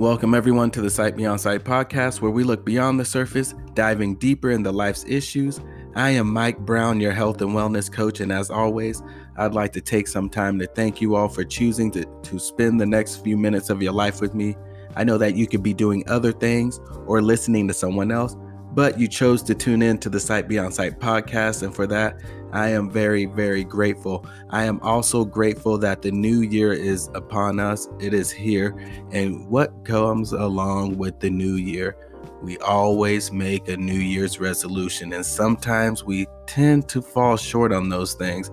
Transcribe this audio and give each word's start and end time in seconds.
Welcome, 0.00 0.32
everyone, 0.32 0.70
to 0.70 0.80
the 0.80 0.88
Sight 0.88 1.14
Beyond 1.14 1.42
Sight 1.42 1.62
podcast, 1.62 2.22
where 2.22 2.30
we 2.30 2.42
look 2.42 2.64
beyond 2.64 2.98
the 2.98 3.04
surface, 3.04 3.54
diving 3.74 4.14
deeper 4.14 4.50
into 4.50 4.72
life's 4.72 5.04
issues. 5.06 5.60
I 5.94 6.08
am 6.08 6.32
Mike 6.32 6.58
Brown, 6.60 7.00
your 7.00 7.12
health 7.12 7.42
and 7.42 7.50
wellness 7.50 7.92
coach, 7.92 8.20
and 8.20 8.32
as 8.32 8.48
always, 8.48 9.02
I'd 9.36 9.52
like 9.52 9.74
to 9.74 9.82
take 9.82 10.08
some 10.08 10.30
time 10.30 10.58
to 10.58 10.66
thank 10.68 11.02
you 11.02 11.16
all 11.16 11.28
for 11.28 11.44
choosing 11.44 11.90
to, 11.90 12.06
to 12.22 12.38
spend 12.38 12.80
the 12.80 12.86
next 12.86 13.16
few 13.16 13.36
minutes 13.36 13.68
of 13.68 13.82
your 13.82 13.92
life 13.92 14.22
with 14.22 14.32
me. 14.32 14.56
I 14.96 15.04
know 15.04 15.18
that 15.18 15.34
you 15.34 15.46
could 15.46 15.62
be 15.62 15.74
doing 15.74 16.08
other 16.08 16.32
things 16.32 16.80
or 17.06 17.20
listening 17.20 17.68
to 17.68 17.74
someone 17.74 18.10
else, 18.10 18.38
but 18.72 18.98
you 18.98 19.08
chose 19.08 19.42
to 19.44 19.54
tune 19.54 19.82
in 19.82 19.98
to 19.98 20.08
the 20.08 20.20
Sight 20.20 20.48
Beyond 20.48 20.74
Sight 20.74 21.00
podcast, 21.00 21.62
and 21.62 21.74
for 21.74 21.86
that, 21.88 22.20
I 22.52 22.68
am 22.68 22.90
very, 22.90 23.26
very 23.26 23.64
grateful. 23.64 24.26
I 24.50 24.64
am 24.64 24.80
also 24.80 25.24
grateful 25.24 25.78
that 25.78 26.02
the 26.02 26.10
new 26.10 26.40
year 26.40 26.72
is 26.72 27.08
upon 27.14 27.60
us. 27.60 27.88
It 28.00 28.14
is 28.14 28.30
here. 28.30 28.76
And 29.12 29.48
what 29.48 29.84
comes 29.84 30.32
along 30.32 30.98
with 30.98 31.20
the 31.20 31.30
new 31.30 31.54
year? 31.54 31.96
We 32.42 32.58
always 32.58 33.30
make 33.30 33.68
a 33.68 33.76
New 33.76 33.92
Year's 33.92 34.40
resolution, 34.40 35.12
and 35.12 35.24
sometimes 35.24 36.04
we 36.04 36.26
tend 36.46 36.88
to 36.88 37.02
fall 37.02 37.36
short 37.36 37.72
on 37.72 37.88
those 37.88 38.14
things. 38.14 38.50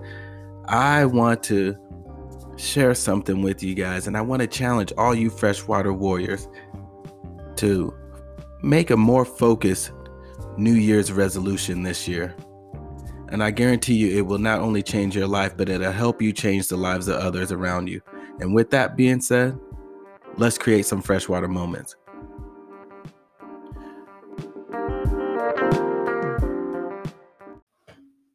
I 0.66 1.06
want 1.06 1.42
to 1.44 1.76
share 2.56 2.94
something 2.94 3.40
with 3.40 3.62
you 3.62 3.74
guys, 3.74 4.06
and 4.06 4.16
I 4.16 4.20
want 4.20 4.42
to 4.42 4.46
challenge 4.46 4.92
all 4.98 5.14
you 5.14 5.30
freshwater 5.30 5.92
warriors 5.92 6.48
to 7.56 7.94
make 8.62 8.90
a 8.90 8.96
more 8.96 9.24
focused 9.24 9.92
New 10.58 10.74
Year's 10.74 11.12
resolution 11.12 11.84
this 11.84 12.08
year. 12.08 12.34
And 13.28 13.44
I 13.44 13.52
guarantee 13.52 13.94
you, 13.94 14.18
it 14.18 14.26
will 14.26 14.38
not 14.38 14.58
only 14.60 14.82
change 14.82 15.14
your 15.14 15.28
life, 15.28 15.56
but 15.56 15.68
it'll 15.68 15.92
help 15.92 16.20
you 16.20 16.32
change 16.32 16.66
the 16.66 16.76
lives 16.76 17.06
of 17.06 17.16
others 17.16 17.52
around 17.52 17.88
you. 17.88 18.00
And 18.40 18.52
with 18.52 18.70
that 18.70 18.96
being 18.96 19.20
said, 19.20 19.56
let's 20.36 20.58
create 20.58 20.84
some 20.84 21.00
freshwater 21.00 21.46
moments. 21.46 21.94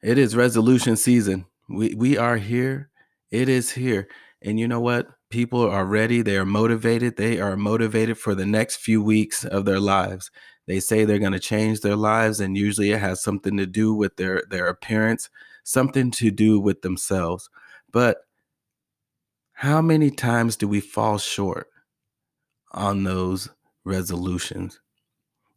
It 0.02 0.18
is 0.18 0.36
resolution 0.36 0.96
season. 0.96 1.46
We 1.70 1.94
we 1.96 2.18
are 2.18 2.38
here. 2.38 2.90
It 3.32 3.50
is 3.50 3.72
here. 3.72 4.08
And 4.42 4.60
you 4.60 4.68
know 4.68 4.82
what? 4.82 5.08
People 5.30 5.62
are 5.68 5.86
ready. 5.86 6.22
They 6.22 6.38
are 6.38 6.46
motivated. 6.46 7.18
They 7.18 7.40
are 7.40 7.58
motivated 7.58 8.18
for 8.18 8.36
the 8.36 8.46
next 8.46 8.78
few 8.78 9.02
weeks 9.02 9.44
of 9.44 9.66
their 9.66 9.80
lives. 9.80 10.30
They 10.66 10.80
say 10.80 11.04
they're 11.04 11.20
going 11.20 11.34
to 11.34 11.40
change 11.40 11.82
their 11.82 11.96
lives, 11.96 12.40
and 12.40 12.58
usually 12.58 12.92
it 12.92 13.00
has 13.00 13.22
something 13.22 13.58
to 13.58 13.66
do 13.66 13.94
with 13.94 14.16
their, 14.16 14.44
their 14.50 14.68
appearance, 14.68 15.30
something 15.64 16.12
to 16.12 16.32
do 16.32 16.60
with 16.60 16.82
themselves. 16.82 17.50
But 17.92 18.18
how 19.54 19.82
many 19.82 20.10
times 20.10 20.56
do 20.56 20.68
we 20.68 20.80
fall 20.80 21.18
short 21.18 21.68
on 22.72 23.04
those 23.04 23.50
resolutions? 23.84 24.80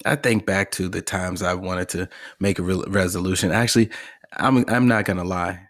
I 0.05 0.17
think 0.17 0.45
back 0.45 0.71
to 0.73 0.89
the 0.89 1.03
times 1.03 1.43
I 1.43 1.55
wanted 1.55 1.89
to 1.91 2.09
make 2.39 2.59
a 2.59 2.63
re- 2.63 2.85
resolution. 2.87 3.51
Actually, 3.51 3.91
I'm 4.35 4.65
I'm 4.69 4.87
not 4.87 5.07
gonna 5.07 5.25
lie. 5.25 5.67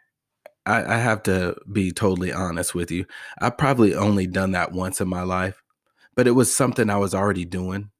I, 0.66 0.96
I 0.96 0.98
have 0.98 1.22
to 1.24 1.56
be 1.70 1.92
totally 1.92 2.32
honest 2.32 2.74
with 2.74 2.90
you. 2.90 3.06
I've 3.38 3.56
probably 3.56 3.94
only 3.94 4.26
done 4.26 4.50
that 4.52 4.72
once 4.72 5.00
in 5.00 5.08
my 5.08 5.22
life, 5.22 5.62
but 6.16 6.26
it 6.26 6.32
was 6.32 6.54
something 6.54 6.90
I 6.90 6.96
was 6.96 7.14
already 7.14 7.44
doing. 7.44 7.90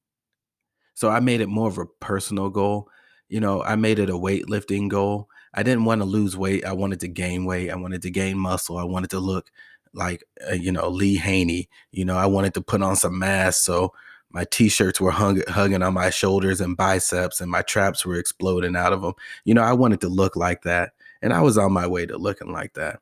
So 0.96 1.10
I 1.10 1.20
made 1.20 1.42
it 1.42 1.48
more 1.48 1.68
of 1.68 1.76
a 1.76 1.84
personal 1.84 2.48
goal. 2.48 2.88
You 3.28 3.38
know, 3.38 3.62
I 3.62 3.76
made 3.76 3.98
it 3.98 4.08
a 4.08 4.14
weightlifting 4.14 4.88
goal. 4.88 5.28
I 5.52 5.62
didn't 5.62 5.84
want 5.84 6.00
to 6.00 6.06
lose 6.06 6.38
weight. 6.38 6.64
I 6.64 6.72
wanted 6.72 7.00
to 7.00 7.08
gain 7.08 7.44
weight. 7.44 7.70
I 7.70 7.76
wanted 7.76 8.00
to 8.02 8.10
gain 8.10 8.38
muscle. 8.38 8.78
I 8.78 8.84
wanted 8.84 9.10
to 9.10 9.20
look 9.20 9.50
like, 9.92 10.24
uh, 10.50 10.54
you 10.54 10.72
know, 10.72 10.88
Lee 10.88 11.16
Haney. 11.16 11.68
You 11.92 12.06
know, 12.06 12.16
I 12.16 12.24
wanted 12.24 12.54
to 12.54 12.62
put 12.62 12.82
on 12.82 12.96
some 12.96 13.18
mass 13.18 13.58
so 13.58 13.92
my 14.30 14.44
t-shirts 14.50 14.98
were 14.98 15.10
hung, 15.10 15.42
hugging 15.48 15.82
on 15.82 15.92
my 15.92 16.08
shoulders 16.08 16.62
and 16.62 16.78
biceps 16.78 17.42
and 17.42 17.50
my 17.50 17.60
traps 17.60 18.06
were 18.06 18.16
exploding 18.16 18.74
out 18.74 18.94
of 18.94 19.02
them. 19.02 19.12
You 19.44 19.52
know, 19.52 19.62
I 19.62 19.74
wanted 19.74 20.00
to 20.00 20.08
look 20.08 20.34
like 20.34 20.62
that. 20.62 20.92
And 21.20 21.34
I 21.34 21.42
was 21.42 21.58
on 21.58 21.72
my 21.72 21.86
way 21.86 22.06
to 22.06 22.16
looking 22.16 22.52
like 22.52 22.72
that. 22.72 23.00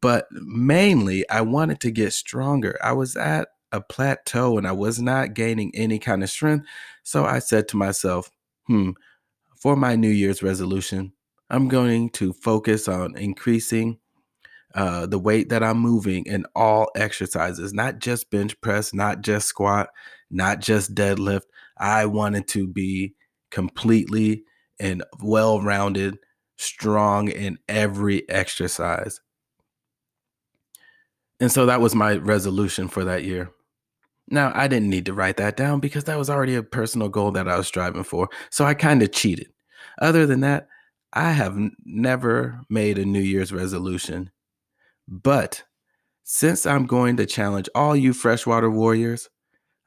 But 0.00 0.28
mainly, 0.30 1.28
I 1.28 1.40
wanted 1.40 1.80
to 1.80 1.90
get 1.90 2.12
stronger. 2.12 2.78
I 2.82 2.92
was 2.92 3.16
at 3.16 3.48
a 3.74 3.80
plateau 3.80 4.56
and 4.56 4.66
I 4.66 4.72
was 4.72 5.00
not 5.00 5.34
gaining 5.34 5.72
any 5.74 5.98
kind 5.98 6.22
of 6.22 6.30
strength. 6.30 6.66
So 7.02 7.24
I 7.24 7.40
said 7.40 7.66
to 7.68 7.76
myself, 7.76 8.30
hmm, 8.66 8.90
for 9.56 9.74
my 9.74 9.96
New 9.96 10.10
Year's 10.10 10.42
resolution, 10.42 11.12
I'm 11.50 11.68
going 11.68 12.10
to 12.10 12.32
focus 12.32 12.86
on 12.86 13.16
increasing 13.16 13.98
uh, 14.74 15.06
the 15.06 15.18
weight 15.18 15.48
that 15.48 15.62
I'm 15.62 15.78
moving 15.78 16.24
in 16.26 16.46
all 16.54 16.88
exercises, 16.96 17.74
not 17.74 17.98
just 17.98 18.30
bench 18.30 18.60
press, 18.60 18.94
not 18.94 19.22
just 19.22 19.48
squat, 19.48 19.88
not 20.30 20.60
just 20.60 20.94
deadlift. 20.94 21.42
I 21.76 22.06
wanted 22.06 22.46
to 22.48 22.68
be 22.68 23.14
completely 23.50 24.44
and 24.78 25.02
well 25.20 25.60
rounded, 25.60 26.18
strong 26.56 27.28
in 27.28 27.58
every 27.68 28.28
exercise. 28.28 29.20
And 31.40 31.50
so 31.50 31.66
that 31.66 31.80
was 31.80 31.94
my 31.94 32.16
resolution 32.16 32.88
for 32.88 33.04
that 33.04 33.24
year. 33.24 33.50
Now, 34.28 34.52
I 34.54 34.68
didn't 34.68 34.90
need 34.90 35.06
to 35.06 35.12
write 35.12 35.36
that 35.36 35.56
down 35.56 35.80
because 35.80 36.04
that 36.04 36.18
was 36.18 36.30
already 36.30 36.54
a 36.54 36.62
personal 36.62 37.08
goal 37.08 37.30
that 37.32 37.48
I 37.48 37.56
was 37.56 37.66
striving 37.66 38.04
for. 38.04 38.28
So 38.50 38.64
I 38.64 38.74
kind 38.74 39.02
of 39.02 39.12
cheated. 39.12 39.48
Other 40.00 40.26
than 40.26 40.40
that, 40.40 40.68
I 41.12 41.32
have 41.32 41.56
n- 41.56 41.76
never 41.84 42.60
made 42.68 42.98
a 42.98 43.04
New 43.04 43.20
Year's 43.20 43.52
resolution. 43.52 44.30
But 45.06 45.62
since 46.24 46.64
I'm 46.64 46.86
going 46.86 47.18
to 47.18 47.26
challenge 47.26 47.68
all 47.74 47.94
you 47.94 48.14
freshwater 48.14 48.70
warriors, 48.70 49.28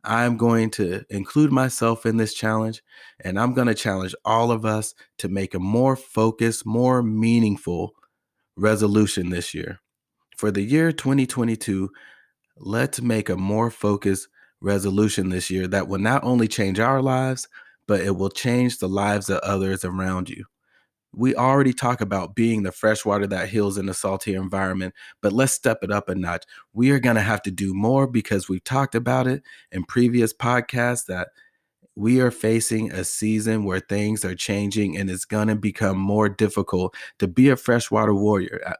I'm 0.04 0.38
going 0.38 0.70
to 0.72 1.04
include 1.10 1.52
myself 1.52 2.06
in 2.06 2.18
this 2.18 2.34
challenge 2.34 2.82
and 3.20 3.38
I'm 3.38 3.54
going 3.54 3.68
to 3.68 3.74
challenge 3.74 4.16
all 4.24 4.52
of 4.52 4.64
us 4.64 4.96
to 5.18 5.28
make 5.28 5.54
a 5.54 5.60
more 5.60 5.96
focused, 5.96 6.66
more 6.66 7.04
meaningful 7.04 7.94
resolution 8.56 9.30
this 9.30 9.54
year. 9.54 9.80
For 10.38 10.52
the 10.52 10.62
year 10.62 10.92
2022, 10.92 11.90
let's 12.60 13.02
make 13.02 13.30
a 13.30 13.38
more 13.38 13.72
focused 13.72 14.28
resolution 14.62 15.30
this 15.30 15.50
year 15.50 15.68
that 15.68 15.88
will 15.88 16.00
not 16.00 16.24
only 16.24 16.48
change 16.48 16.80
our 16.80 17.02
lives, 17.02 17.48
but 17.88 18.02
it 18.02 18.16
will 18.16 18.30
change 18.30 18.80
the 18.80 18.90
lives 18.90 19.30
of 19.30 19.40
others 19.40 19.86
around 19.86 20.30
you. 20.30 20.46
We 21.14 21.36
already 21.36 21.74
talk 21.74 22.02
about 22.02 22.36
being 22.36 22.64
the 22.64 22.72
fresh 22.72 23.06
water 23.06 23.26
that 23.28 23.50
heals 23.50 23.78
in 23.78 23.90
a 23.90 23.94
salty 23.94 24.36
environment, 24.36 24.94
but 25.22 25.34
let's 25.34 25.54
step 25.54 25.80
it 25.82 25.92
up 25.92 26.10
a 26.10 26.16
notch. 26.16 26.44
We 26.74 26.92
are 26.92 27.00
going 27.00 27.16
to 27.16 27.22
have 27.22 27.42
to 27.44 27.52
do 27.52 27.74
more 27.74 28.08
because 28.08 28.50
we've 28.50 28.64
talked 28.64 28.94
about 28.94 29.26
it 29.26 29.42
in 29.72 29.84
previous 29.86 30.34
podcasts 30.34 31.06
that 31.06 31.30
we 31.96 32.22
are 32.22 32.30
facing 32.30 32.92
a 32.92 33.04
season 33.04 33.64
where 33.64 33.80
things 33.80 34.24
are 34.24 34.36
changing 34.36 34.98
and 34.98 35.10
it's 35.10 35.26
going 35.26 35.48
to 35.48 35.56
become 35.56 35.98
more 35.98 36.30
difficult 36.30 36.94
to 37.18 37.28
be 37.28 37.50
a 37.50 37.56
freshwater 37.56 38.14
warrior 38.14 38.62
uh, 38.68 38.74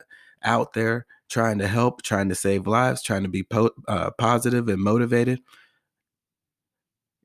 out 0.44 0.74
there 0.74 1.08
trying 1.30 1.58
to 1.60 1.68
help, 1.68 2.02
trying 2.02 2.30
to 2.30 2.36
save 2.36 2.68
lives, 2.68 3.02
trying 3.02 3.24
to 3.24 3.30
be 3.30 3.44
po- 3.44 3.72
uh, 3.88 4.12
positive 4.18 4.68
and 4.70 4.82
motivated, 4.82 5.40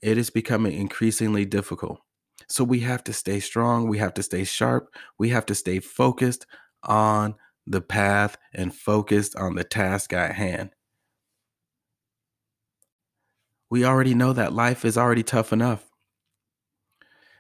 it 0.03 0.19
is 0.19 0.31
becoming 0.31 0.73
increasingly 0.73 1.45
difficult. 1.45 2.01
So 2.49 2.65
we 2.65 2.81
have 2.81 3.05
to 3.05 3.13
stay 3.13 3.41
strong, 3.41 3.89
we 3.89 3.99
have 3.99 4.15
to 4.15 4.23
stay 4.23 4.45
sharp, 4.45 4.95
we 5.19 5.29
have 5.31 5.47
to 5.47 5.55
stay 5.55 5.79
focused 5.79 6.47
on 6.83 7.37
the 7.67 7.81
path 7.81 8.37
and 8.53 8.75
focused 8.75 9.37
on 9.37 9.55
the 9.55 9.65
task 9.65 10.13
at 10.13 10.35
hand. 10.35 10.71
We 13.71 13.85
already 13.85 14.15
know 14.15 14.33
that 14.33 14.53
life 14.53 14.85
is 14.85 14.99
already 14.99 15.23
tough 15.23 15.53
enough. 15.53 15.89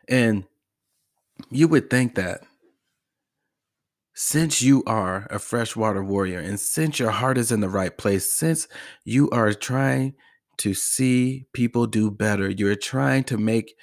And 0.09 0.45
you 1.51 1.69
would 1.69 1.91
think 1.91 2.15
that 2.15 2.43
since 4.15 4.61
you 4.61 4.83
are 4.87 5.27
a 5.31 5.39
freshwater 5.39 6.05
warrior 6.05 6.39
and 6.39 6.61
since 6.61 6.99
your 6.99 7.11
heart 7.11 7.39
is 7.39 7.51
in 7.51 7.61
the 7.61 7.69
right 7.69 7.97
place, 7.97 8.33
since 8.33 8.69
you 9.05 9.31
are 9.31 9.53
trying 9.53 10.15
to 10.59 10.75
see 10.75 11.47
people 11.53 11.87
do 11.87 12.11
better, 12.11 12.51
you're 12.51 12.77
trying 12.77 13.25
to 13.25 13.39
make 13.39 13.75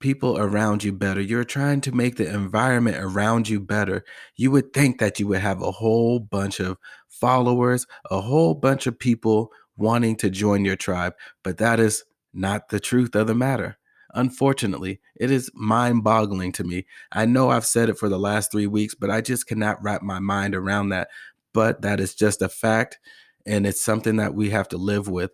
people 0.00 0.38
around 0.38 0.84
you 0.84 0.92
better, 0.92 1.20
you're 1.20 1.44
trying 1.44 1.80
to 1.80 1.92
make 1.92 2.16
the 2.16 2.28
environment 2.28 2.96
around 2.98 3.48
you 3.48 3.60
better, 3.60 4.04
you 4.36 4.50
would 4.50 4.72
think 4.72 4.98
that 4.98 5.18
you 5.18 5.26
would 5.26 5.40
have 5.40 5.62
a 5.62 5.70
whole 5.70 6.18
bunch 6.18 6.60
of 6.60 6.76
followers, 7.08 7.86
a 8.10 8.20
whole 8.20 8.54
bunch 8.54 8.86
of 8.86 8.98
people 8.98 9.50
wanting 9.76 10.16
to 10.16 10.28
join 10.28 10.64
your 10.64 10.76
tribe. 10.76 11.14
But 11.42 11.58
that 11.58 11.80
is 11.80 12.04
not 12.34 12.68
the 12.68 12.80
truth 12.80 13.14
of 13.14 13.26
the 13.26 13.34
matter. 13.34 13.78
Unfortunately, 14.14 15.00
it 15.16 15.30
is 15.30 15.50
mind 15.54 16.04
boggling 16.04 16.52
to 16.52 16.64
me. 16.64 16.86
I 17.12 17.26
know 17.26 17.50
I've 17.50 17.66
said 17.66 17.88
it 17.88 17.98
for 17.98 18.08
the 18.08 18.18
last 18.18 18.52
three 18.52 18.66
weeks, 18.66 18.94
but 18.94 19.10
I 19.10 19.20
just 19.20 19.46
cannot 19.46 19.82
wrap 19.82 20.02
my 20.02 20.18
mind 20.18 20.54
around 20.54 20.90
that. 20.90 21.08
But 21.52 21.82
that 21.82 22.00
is 22.00 22.14
just 22.14 22.42
a 22.42 22.48
fact, 22.48 22.98
and 23.46 23.66
it's 23.66 23.82
something 23.82 24.16
that 24.16 24.34
we 24.34 24.50
have 24.50 24.68
to 24.68 24.76
live 24.76 25.08
with. 25.08 25.30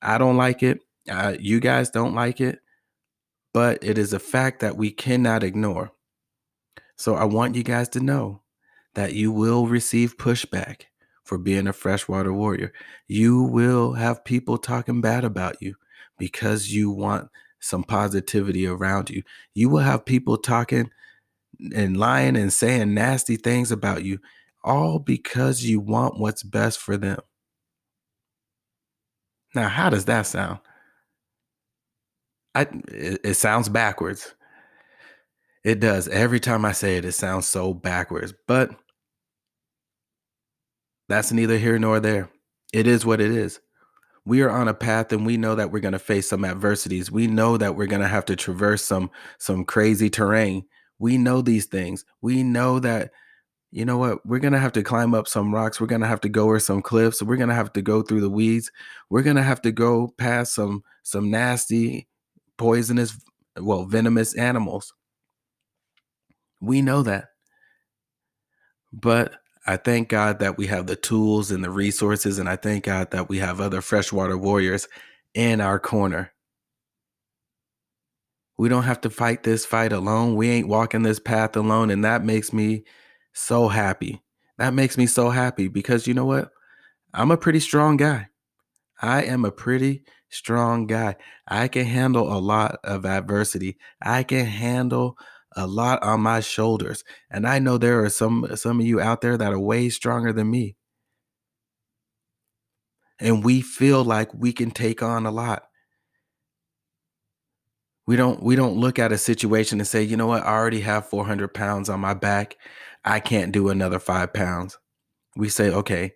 I 0.00 0.18
don't 0.18 0.36
like 0.36 0.62
it. 0.62 0.80
Uh, 1.10 1.34
you 1.38 1.60
guys 1.60 1.90
don't 1.90 2.14
like 2.14 2.40
it, 2.40 2.60
but 3.52 3.82
it 3.82 3.98
is 3.98 4.12
a 4.12 4.18
fact 4.18 4.60
that 4.60 4.76
we 4.76 4.90
cannot 4.90 5.42
ignore. 5.42 5.92
So 6.96 7.14
I 7.14 7.24
want 7.24 7.56
you 7.56 7.62
guys 7.62 7.88
to 7.90 8.00
know 8.00 8.42
that 8.94 9.14
you 9.14 9.32
will 9.32 9.66
receive 9.66 10.16
pushback 10.16 10.82
for 11.24 11.38
being 11.38 11.66
a 11.66 11.72
freshwater 11.72 12.32
warrior. 12.32 12.72
You 13.08 13.42
will 13.42 13.94
have 13.94 14.24
people 14.24 14.58
talking 14.58 15.00
bad 15.00 15.24
about 15.24 15.60
you 15.60 15.76
because 16.18 16.72
you 16.72 16.90
want 16.90 17.28
some 17.62 17.84
positivity 17.84 18.66
around 18.66 19.08
you. 19.08 19.22
You 19.54 19.70
will 19.70 19.78
have 19.78 20.04
people 20.04 20.36
talking 20.36 20.90
and 21.74 21.96
lying 21.96 22.36
and 22.36 22.52
saying 22.52 22.92
nasty 22.92 23.36
things 23.36 23.70
about 23.72 24.04
you, 24.04 24.18
all 24.64 24.98
because 24.98 25.64
you 25.64 25.80
want 25.80 26.18
what's 26.18 26.42
best 26.42 26.78
for 26.78 26.96
them. 26.96 27.20
Now, 29.54 29.68
how 29.68 29.90
does 29.90 30.06
that 30.06 30.26
sound? 30.26 30.58
I 32.54 32.62
it, 32.88 33.20
it 33.24 33.34
sounds 33.34 33.68
backwards. 33.68 34.34
It 35.64 35.78
does. 35.80 36.08
Every 36.08 36.40
time 36.40 36.64
I 36.64 36.72
say 36.72 36.96
it, 36.96 37.04
it 37.04 37.12
sounds 37.12 37.46
so 37.46 37.72
backwards. 37.72 38.34
But 38.48 38.70
that's 41.08 41.32
neither 41.32 41.58
here 41.58 41.78
nor 41.78 42.00
there. 42.00 42.30
It 42.72 42.86
is 42.86 43.06
what 43.06 43.20
it 43.20 43.30
is. 43.30 43.60
We 44.24 44.42
are 44.42 44.50
on 44.50 44.68
a 44.68 44.74
path 44.74 45.12
and 45.12 45.26
we 45.26 45.36
know 45.36 45.54
that 45.56 45.72
we're 45.72 45.80
going 45.80 45.92
to 45.92 45.98
face 45.98 46.28
some 46.28 46.44
adversities. 46.44 47.10
We 47.10 47.26
know 47.26 47.56
that 47.56 47.74
we're 47.74 47.86
going 47.86 48.02
to 48.02 48.08
have 48.08 48.24
to 48.26 48.36
traverse 48.36 48.84
some 48.84 49.10
some 49.38 49.64
crazy 49.64 50.08
terrain. 50.08 50.64
We 50.98 51.18
know 51.18 51.42
these 51.42 51.66
things. 51.66 52.04
We 52.20 52.42
know 52.42 52.78
that 52.80 53.10
you 53.72 53.86
know 53.86 53.96
what? 53.96 54.24
We're 54.26 54.38
going 54.38 54.52
to 54.52 54.58
have 54.58 54.72
to 54.72 54.82
climb 54.82 55.14
up 55.14 55.26
some 55.26 55.52
rocks. 55.52 55.80
We're 55.80 55.86
going 55.86 56.02
to 56.02 56.06
have 56.06 56.20
to 56.20 56.28
go 56.28 56.44
over 56.44 56.60
some 56.60 56.82
cliffs. 56.82 57.22
We're 57.22 57.36
going 57.38 57.48
to 57.48 57.54
have 57.54 57.72
to 57.72 57.82
go 57.82 58.02
through 58.02 58.20
the 58.20 58.30
weeds. 58.30 58.70
We're 59.08 59.22
going 59.22 59.36
to 59.36 59.42
have 59.42 59.62
to 59.62 59.72
go 59.72 60.14
past 60.18 60.54
some 60.54 60.84
some 61.02 61.30
nasty 61.30 62.06
poisonous 62.58 63.18
well 63.58 63.86
venomous 63.86 64.34
animals. 64.36 64.92
We 66.60 66.82
know 66.82 67.02
that. 67.02 67.30
But 68.92 69.34
I 69.66 69.76
thank 69.76 70.08
God 70.08 70.40
that 70.40 70.58
we 70.58 70.66
have 70.66 70.86
the 70.86 70.96
tools 70.96 71.50
and 71.50 71.62
the 71.62 71.70
resources, 71.70 72.38
and 72.38 72.48
I 72.48 72.56
thank 72.56 72.84
God 72.84 73.12
that 73.12 73.28
we 73.28 73.38
have 73.38 73.60
other 73.60 73.80
freshwater 73.80 74.36
warriors 74.36 74.88
in 75.34 75.60
our 75.60 75.78
corner. 75.78 76.32
We 78.58 78.68
don't 78.68 78.84
have 78.84 79.00
to 79.02 79.10
fight 79.10 79.42
this 79.42 79.64
fight 79.64 79.92
alone. 79.92 80.36
We 80.36 80.48
ain't 80.50 80.68
walking 80.68 81.02
this 81.02 81.18
path 81.18 81.56
alone. 81.56 81.90
And 81.90 82.04
that 82.04 82.24
makes 82.24 82.52
me 82.52 82.84
so 83.32 83.68
happy. 83.68 84.22
That 84.58 84.74
makes 84.74 84.98
me 84.98 85.06
so 85.06 85.30
happy 85.30 85.68
because 85.68 86.06
you 86.06 86.14
know 86.14 86.26
what? 86.26 86.50
I'm 87.14 87.30
a 87.30 87.36
pretty 87.36 87.60
strong 87.60 87.96
guy. 87.96 88.28
I 89.00 89.22
am 89.24 89.44
a 89.44 89.50
pretty 89.50 90.04
strong 90.28 90.86
guy. 90.86 91.16
I 91.48 91.68
can 91.68 91.86
handle 91.86 92.32
a 92.32 92.38
lot 92.38 92.78
of 92.84 93.04
adversity. 93.04 93.78
I 94.00 94.22
can 94.22 94.46
handle 94.46 95.16
a 95.56 95.66
lot 95.66 96.02
on 96.02 96.20
my 96.20 96.40
shoulders. 96.40 97.04
And 97.30 97.46
I 97.46 97.58
know 97.58 97.78
there 97.78 98.04
are 98.04 98.10
some 98.10 98.46
some 98.56 98.80
of 98.80 98.86
you 98.86 99.00
out 99.00 99.20
there 99.20 99.36
that 99.36 99.52
are 99.52 99.58
way 99.58 99.88
stronger 99.88 100.32
than 100.32 100.50
me. 100.50 100.76
And 103.18 103.44
we 103.44 103.60
feel 103.60 104.04
like 104.04 104.32
we 104.34 104.52
can 104.52 104.70
take 104.70 105.02
on 105.02 105.26
a 105.26 105.30
lot. 105.30 105.64
We 108.06 108.16
don't 108.16 108.42
we 108.42 108.56
don't 108.56 108.76
look 108.76 108.98
at 108.98 109.12
a 109.12 109.18
situation 109.18 109.80
and 109.80 109.86
say, 109.86 110.02
you 110.02 110.16
know 110.16 110.26
what, 110.26 110.42
I 110.42 110.48
already 110.52 110.80
have 110.80 111.06
400 111.06 111.54
pounds 111.54 111.88
on 111.88 112.00
my 112.00 112.14
back. 112.14 112.56
I 113.04 113.20
can't 113.20 113.52
do 113.52 113.68
another 113.68 113.98
five 113.98 114.32
pounds. 114.32 114.78
We 115.36 115.48
say, 115.48 115.70
okay, 115.70 116.14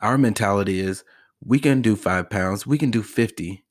our 0.00 0.18
mentality 0.18 0.80
is 0.80 1.04
we 1.44 1.58
can 1.58 1.82
do 1.82 1.96
five 1.96 2.30
pounds, 2.30 2.66
we 2.66 2.78
can 2.78 2.90
do 2.90 3.02
50 3.02 3.64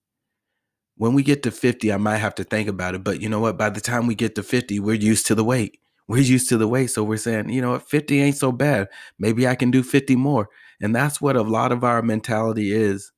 when 1.02 1.14
we 1.14 1.24
get 1.24 1.42
to 1.42 1.50
50, 1.50 1.92
I 1.92 1.98
might 1.98 2.18
have 2.18 2.36
to 2.36 2.44
think 2.44 2.70
about 2.70 2.94
it. 2.94 3.04
But 3.04 3.22
you 3.22 3.28
know 3.28 3.40
what? 3.40 3.58
By 3.58 3.72
the 3.72 3.82
time 3.82 4.06
we 4.06 4.14
get 4.14 4.36
to 4.36 4.44
50, 4.44 4.80
we're 4.80 4.94
used 4.94 5.26
to 5.26 5.34
the 5.34 5.44
weight. 5.44 5.80
We're 6.08 6.22
used 6.22 6.48
to 6.50 6.60
the 6.60 6.68
weight. 6.68 6.92
So 6.92 7.04
we're 7.04 7.18
saying, 7.18 7.50
you 7.50 7.60
know 7.60 7.72
what? 7.72 7.90
50 7.90 8.22
ain't 8.22 8.38
so 8.38 8.52
bad. 8.52 8.88
Maybe 9.18 9.48
I 9.48 9.56
can 9.56 9.72
do 9.72 9.82
50 9.82 10.16
more. 10.16 10.48
And 10.80 10.96
that's 10.96 11.20
what 11.20 11.36
a 11.36 11.42
lot 11.42 11.72
of 11.72 11.84
our 11.84 12.04
mentality 12.04 12.72
is 12.72 13.12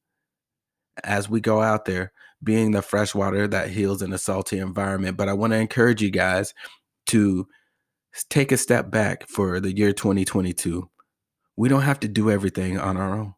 as 1.03 1.29
we 1.29 1.41
go 1.41 1.61
out 1.61 1.83
there, 1.83 2.13
being 2.41 2.71
the 2.71 2.81
fresh 2.81 3.13
water 3.13 3.49
that 3.49 3.69
heals 3.69 4.01
in 4.01 4.13
a 4.13 4.17
salty 4.17 4.59
environment. 4.59 5.17
But 5.17 5.27
I 5.27 5.33
want 5.33 5.51
to 5.51 5.59
encourage 5.59 6.01
you 6.01 6.09
guys 6.09 6.53
to 7.07 7.45
take 8.29 8.53
a 8.53 8.57
step 8.57 8.91
back 8.91 9.27
for 9.27 9.59
the 9.59 9.75
year 9.75 9.91
2022. 9.91 10.89
We 11.57 11.67
don't 11.67 11.81
have 11.81 11.99
to 11.99 12.07
do 12.07 12.31
everything 12.31 12.79
on 12.79 12.95
our 12.95 13.13
own. 13.13 13.33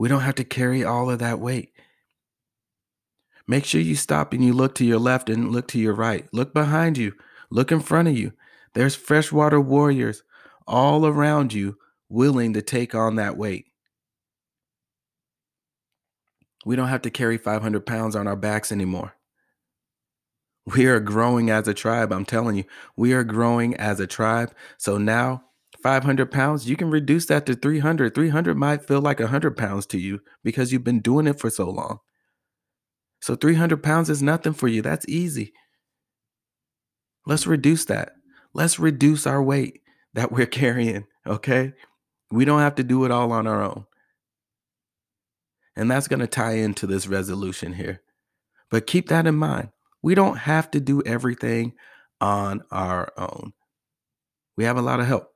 We 0.00 0.08
don't 0.08 0.22
have 0.22 0.34
to 0.34 0.44
carry 0.44 0.82
all 0.82 1.08
of 1.08 1.20
that 1.20 1.38
weight. 1.38 1.70
Make 3.48 3.64
sure 3.64 3.80
you 3.80 3.94
stop 3.94 4.32
and 4.32 4.44
you 4.44 4.52
look 4.52 4.74
to 4.76 4.84
your 4.84 4.98
left 4.98 5.30
and 5.30 5.50
look 5.50 5.68
to 5.68 5.78
your 5.78 5.94
right. 5.94 6.26
Look 6.32 6.52
behind 6.52 6.98
you. 6.98 7.12
Look 7.50 7.70
in 7.70 7.80
front 7.80 8.08
of 8.08 8.18
you. 8.18 8.32
There's 8.74 8.96
freshwater 8.96 9.60
warriors 9.60 10.22
all 10.66 11.06
around 11.06 11.52
you 11.52 11.78
willing 12.08 12.52
to 12.54 12.62
take 12.62 12.94
on 12.94 13.16
that 13.16 13.36
weight. 13.36 13.66
We 16.64 16.74
don't 16.74 16.88
have 16.88 17.02
to 17.02 17.10
carry 17.10 17.38
500 17.38 17.86
pounds 17.86 18.16
on 18.16 18.26
our 18.26 18.34
backs 18.34 18.72
anymore. 18.72 19.14
We 20.66 20.86
are 20.86 20.98
growing 20.98 21.48
as 21.48 21.68
a 21.68 21.74
tribe. 21.74 22.12
I'm 22.12 22.24
telling 22.24 22.56
you, 22.56 22.64
we 22.96 23.12
are 23.12 23.22
growing 23.22 23.76
as 23.76 24.00
a 24.00 24.06
tribe. 24.08 24.52
So 24.76 24.98
now, 24.98 25.44
500 25.80 26.28
pounds, 26.32 26.68
you 26.68 26.74
can 26.74 26.90
reduce 26.90 27.26
that 27.26 27.46
to 27.46 27.54
300. 27.54 28.12
300 28.12 28.56
might 28.56 28.84
feel 28.84 29.00
like 29.00 29.20
100 29.20 29.56
pounds 29.56 29.86
to 29.86 29.98
you 29.98 30.20
because 30.42 30.72
you've 30.72 30.82
been 30.82 30.98
doing 30.98 31.28
it 31.28 31.38
for 31.38 31.50
so 31.50 31.70
long. 31.70 32.00
So 33.20 33.34
300 33.34 33.82
pounds 33.82 34.10
is 34.10 34.22
nothing 34.22 34.52
for 34.52 34.68
you. 34.68 34.82
That's 34.82 35.08
easy. 35.08 35.52
Let's 37.26 37.46
reduce 37.46 37.84
that. 37.86 38.12
Let's 38.54 38.78
reduce 38.78 39.26
our 39.26 39.42
weight 39.42 39.80
that 40.14 40.32
we're 40.32 40.46
carrying, 40.46 41.06
okay? 41.26 41.72
We 42.30 42.44
don't 42.44 42.60
have 42.60 42.76
to 42.76 42.84
do 42.84 43.04
it 43.04 43.10
all 43.10 43.32
on 43.32 43.46
our 43.46 43.62
own. 43.62 43.86
And 45.76 45.90
that's 45.90 46.08
going 46.08 46.20
to 46.20 46.26
tie 46.26 46.54
into 46.54 46.86
this 46.86 47.06
resolution 47.06 47.74
here. 47.74 48.00
But 48.70 48.86
keep 48.86 49.08
that 49.08 49.26
in 49.26 49.36
mind. 49.36 49.68
We 50.02 50.14
don't 50.14 50.38
have 50.38 50.70
to 50.72 50.80
do 50.80 51.02
everything 51.04 51.74
on 52.20 52.62
our 52.70 53.12
own. 53.16 53.52
We 54.56 54.64
have 54.64 54.78
a 54.78 54.82
lot 54.82 55.00
of 55.00 55.06
help. 55.06 55.32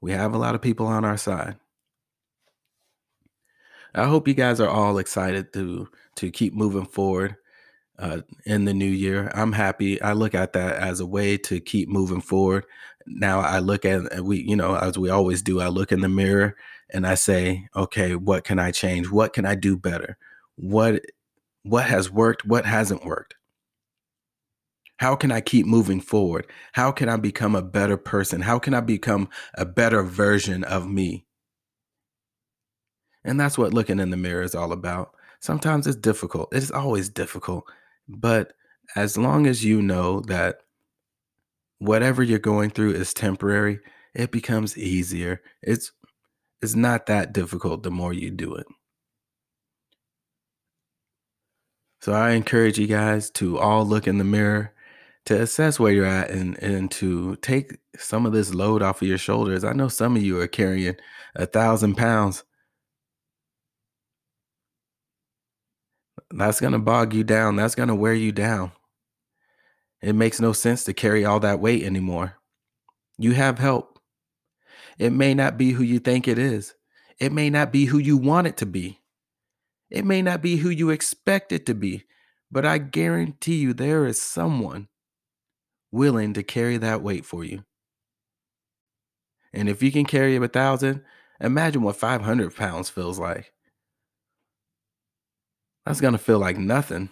We 0.00 0.12
have 0.12 0.34
a 0.34 0.38
lot 0.38 0.54
of 0.54 0.62
people 0.62 0.86
on 0.86 1.04
our 1.04 1.16
side. 1.16 1.56
I 3.94 4.06
hope 4.06 4.28
you 4.28 4.34
guys 4.34 4.60
are 4.60 4.68
all 4.68 4.98
excited 4.98 5.52
to 5.54 5.88
to 6.16 6.30
keep 6.30 6.54
moving 6.54 6.86
forward 6.86 7.36
uh, 7.98 8.20
in 8.44 8.64
the 8.64 8.74
new 8.74 8.86
year. 8.90 9.30
I'm 9.34 9.52
happy. 9.52 10.00
I 10.02 10.12
look 10.12 10.34
at 10.34 10.52
that 10.54 10.76
as 10.76 11.00
a 11.00 11.06
way 11.06 11.36
to 11.38 11.60
keep 11.60 11.88
moving 11.88 12.20
forward. 12.20 12.64
Now 13.06 13.40
I 13.40 13.58
look 13.60 13.84
at 13.84 14.22
we, 14.24 14.38
you 14.42 14.56
know, 14.56 14.76
as 14.76 14.98
we 14.98 15.10
always 15.10 15.42
do. 15.42 15.60
I 15.60 15.68
look 15.68 15.92
in 15.92 16.00
the 16.00 16.08
mirror 16.08 16.56
and 16.90 17.06
I 17.06 17.14
say, 17.14 17.68
okay, 17.76 18.14
what 18.14 18.44
can 18.44 18.58
I 18.58 18.70
change? 18.70 19.10
What 19.10 19.32
can 19.32 19.46
I 19.46 19.54
do 19.54 19.76
better? 19.76 20.18
What 20.56 21.02
what 21.62 21.84
has 21.86 22.10
worked? 22.10 22.46
What 22.46 22.66
hasn't 22.66 23.04
worked? 23.04 23.34
How 24.98 25.14
can 25.14 25.30
I 25.30 25.40
keep 25.40 25.64
moving 25.64 26.00
forward? 26.00 26.46
How 26.72 26.90
can 26.90 27.08
I 27.08 27.16
become 27.16 27.54
a 27.54 27.62
better 27.62 27.96
person? 27.96 28.40
How 28.42 28.58
can 28.58 28.74
I 28.74 28.80
become 28.80 29.28
a 29.54 29.64
better 29.64 30.02
version 30.02 30.64
of 30.64 30.88
me? 30.88 31.24
And 33.24 33.38
that's 33.38 33.58
what 33.58 33.74
looking 33.74 34.00
in 34.00 34.10
the 34.10 34.16
mirror 34.16 34.42
is 34.42 34.54
all 34.54 34.72
about. 34.72 35.14
Sometimes 35.40 35.86
it's 35.86 35.96
difficult. 35.96 36.48
It's 36.52 36.70
always 36.70 37.08
difficult. 37.08 37.64
But 38.08 38.52
as 38.96 39.18
long 39.18 39.46
as 39.46 39.64
you 39.64 39.82
know 39.82 40.20
that 40.22 40.60
whatever 41.78 42.22
you're 42.22 42.38
going 42.38 42.70
through 42.70 42.92
is 42.92 43.14
temporary, 43.14 43.80
it 44.14 44.30
becomes 44.30 44.76
easier. 44.76 45.42
It's 45.62 45.92
it's 46.60 46.74
not 46.74 47.06
that 47.06 47.32
difficult 47.32 47.82
the 47.84 47.90
more 47.90 48.12
you 48.12 48.30
do 48.30 48.54
it. 48.54 48.66
So 52.00 52.12
I 52.12 52.30
encourage 52.30 52.78
you 52.78 52.86
guys 52.86 53.30
to 53.32 53.58
all 53.58 53.84
look 53.86 54.06
in 54.06 54.18
the 54.18 54.24
mirror 54.24 54.72
to 55.26 55.40
assess 55.40 55.78
where 55.78 55.92
you're 55.92 56.06
at 56.06 56.30
and 56.30 56.56
and 56.62 56.90
to 56.92 57.36
take 57.36 57.78
some 57.96 58.26
of 58.26 58.32
this 58.32 58.54
load 58.54 58.82
off 58.82 59.02
of 59.02 59.08
your 59.08 59.18
shoulders. 59.18 59.64
I 59.64 59.72
know 59.72 59.88
some 59.88 60.16
of 60.16 60.22
you 60.22 60.40
are 60.40 60.46
carrying 60.48 60.96
a 61.36 61.46
thousand 61.46 61.96
pounds 61.96 62.44
That's 66.30 66.60
going 66.60 66.72
to 66.72 66.78
bog 66.78 67.14
you 67.14 67.24
down. 67.24 67.56
That's 67.56 67.74
going 67.74 67.88
to 67.88 67.94
wear 67.94 68.14
you 68.14 68.32
down. 68.32 68.72
It 70.00 70.14
makes 70.14 70.40
no 70.40 70.52
sense 70.52 70.84
to 70.84 70.92
carry 70.92 71.24
all 71.24 71.40
that 71.40 71.60
weight 71.60 71.82
anymore. 71.82 72.34
You 73.18 73.32
have 73.32 73.58
help. 73.58 73.98
It 74.98 75.10
may 75.12 75.34
not 75.34 75.58
be 75.58 75.72
who 75.72 75.82
you 75.82 75.98
think 75.98 76.28
it 76.28 76.38
is. 76.38 76.74
It 77.18 77.32
may 77.32 77.50
not 77.50 77.72
be 77.72 77.86
who 77.86 77.98
you 77.98 78.16
want 78.16 78.46
it 78.46 78.56
to 78.58 78.66
be. 78.66 79.00
It 79.90 80.04
may 80.04 80.22
not 80.22 80.42
be 80.42 80.56
who 80.56 80.68
you 80.68 80.90
expect 80.90 81.52
it 81.52 81.66
to 81.66 81.74
be. 81.74 82.04
But 82.50 82.64
I 82.64 82.78
guarantee 82.78 83.56
you 83.56 83.72
there 83.72 84.06
is 84.06 84.20
someone 84.20 84.88
willing 85.90 86.32
to 86.34 86.42
carry 86.42 86.76
that 86.78 87.02
weight 87.02 87.24
for 87.24 87.44
you. 87.44 87.64
And 89.52 89.68
if 89.68 89.82
you 89.82 89.90
can 89.90 90.04
carry 90.04 90.36
a 90.36 90.48
thousand, 90.48 91.02
imagine 91.40 91.82
what 91.82 91.96
500 91.96 92.54
pounds 92.54 92.88
feels 92.88 93.18
like. 93.18 93.52
That's 95.88 96.02
going 96.02 96.12
to 96.12 96.18
feel 96.18 96.38
like 96.38 96.58
nothing. 96.58 97.08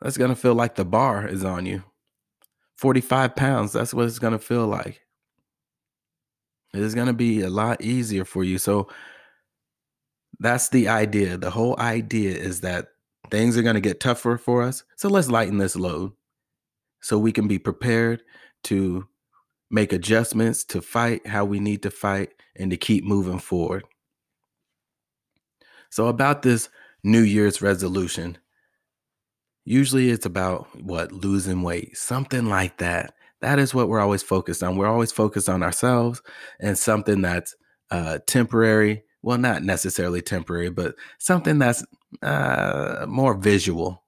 That's 0.00 0.16
going 0.16 0.30
to 0.30 0.36
feel 0.36 0.54
like 0.54 0.76
the 0.76 0.84
bar 0.86 1.28
is 1.28 1.44
on 1.44 1.66
you. 1.66 1.82
45 2.78 3.36
pounds, 3.36 3.74
that's 3.74 3.92
what 3.92 4.06
it's 4.06 4.18
going 4.18 4.32
to 4.32 4.38
feel 4.38 4.66
like. 4.66 5.02
It's 6.72 6.94
going 6.94 7.08
to 7.08 7.12
be 7.12 7.42
a 7.42 7.50
lot 7.50 7.82
easier 7.82 8.24
for 8.24 8.44
you. 8.44 8.56
So 8.56 8.88
That's 10.40 10.70
the 10.70 10.88
idea. 10.88 11.36
The 11.36 11.50
whole 11.50 11.78
idea 11.78 12.34
is 12.34 12.62
that 12.62 12.88
things 13.30 13.58
are 13.58 13.62
going 13.62 13.74
to 13.74 13.80
get 13.82 14.00
tougher 14.00 14.38
for 14.38 14.62
us. 14.62 14.82
So 14.96 15.10
let's 15.10 15.30
lighten 15.30 15.58
this 15.58 15.76
load 15.76 16.12
so 17.02 17.18
we 17.18 17.30
can 17.30 17.46
be 17.46 17.58
prepared 17.58 18.22
to 18.64 19.06
make 19.70 19.92
adjustments 19.92 20.64
to 20.64 20.80
fight 20.80 21.26
how 21.26 21.44
we 21.44 21.60
need 21.60 21.82
to 21.82 21.90
fight 21.90 22.30
and 22.56 22.70
to 22.70 22.78
keep 22.78 23.04
moving 23.04 23.38
forward. 23.38 23.84
So, 25.90 26.08
about 26.08 26.42
this 26.42 26.68
New 27.06 27.22
Year's 27.22 27.62
resolution, 27.62 28.36
usually 29.64 30.10
it's 30.10 30.26
about 30.26 30.66
what? 30.82 31.12
Losing 31.12 31.62
weight, 31.62 31.96
something 31.96 32.46
like 32.46 32.78
that. 32.78 33.14
That 33.42 33.60
is 33.60 33.72
what 33.72 33.88
we're 33.88 34.00
always 34.00 34.24
focused 34.24 34.64
on. 34.64 34.76
We're 34.76 34.88
always 34.88 35.12
focused 35.12 35.48
on 35.48 35.62
ourselves 35.62 36.20
and 36.58 36.76
something 36.76 37.22
that's 37.22 37.54
uh, 37.92 38.18
temporary. 38.26 39.04
Well, 39.22 39.38
not 39.38 39.62
necessarily 39.62 40.20
temporary, 40.20 40.70
but 40.70 40.96
something 41.18 41.60
that's 41.60 41.84
uh, 42.22 43.06
more 43.08 43.34
visual. 43.34 44.02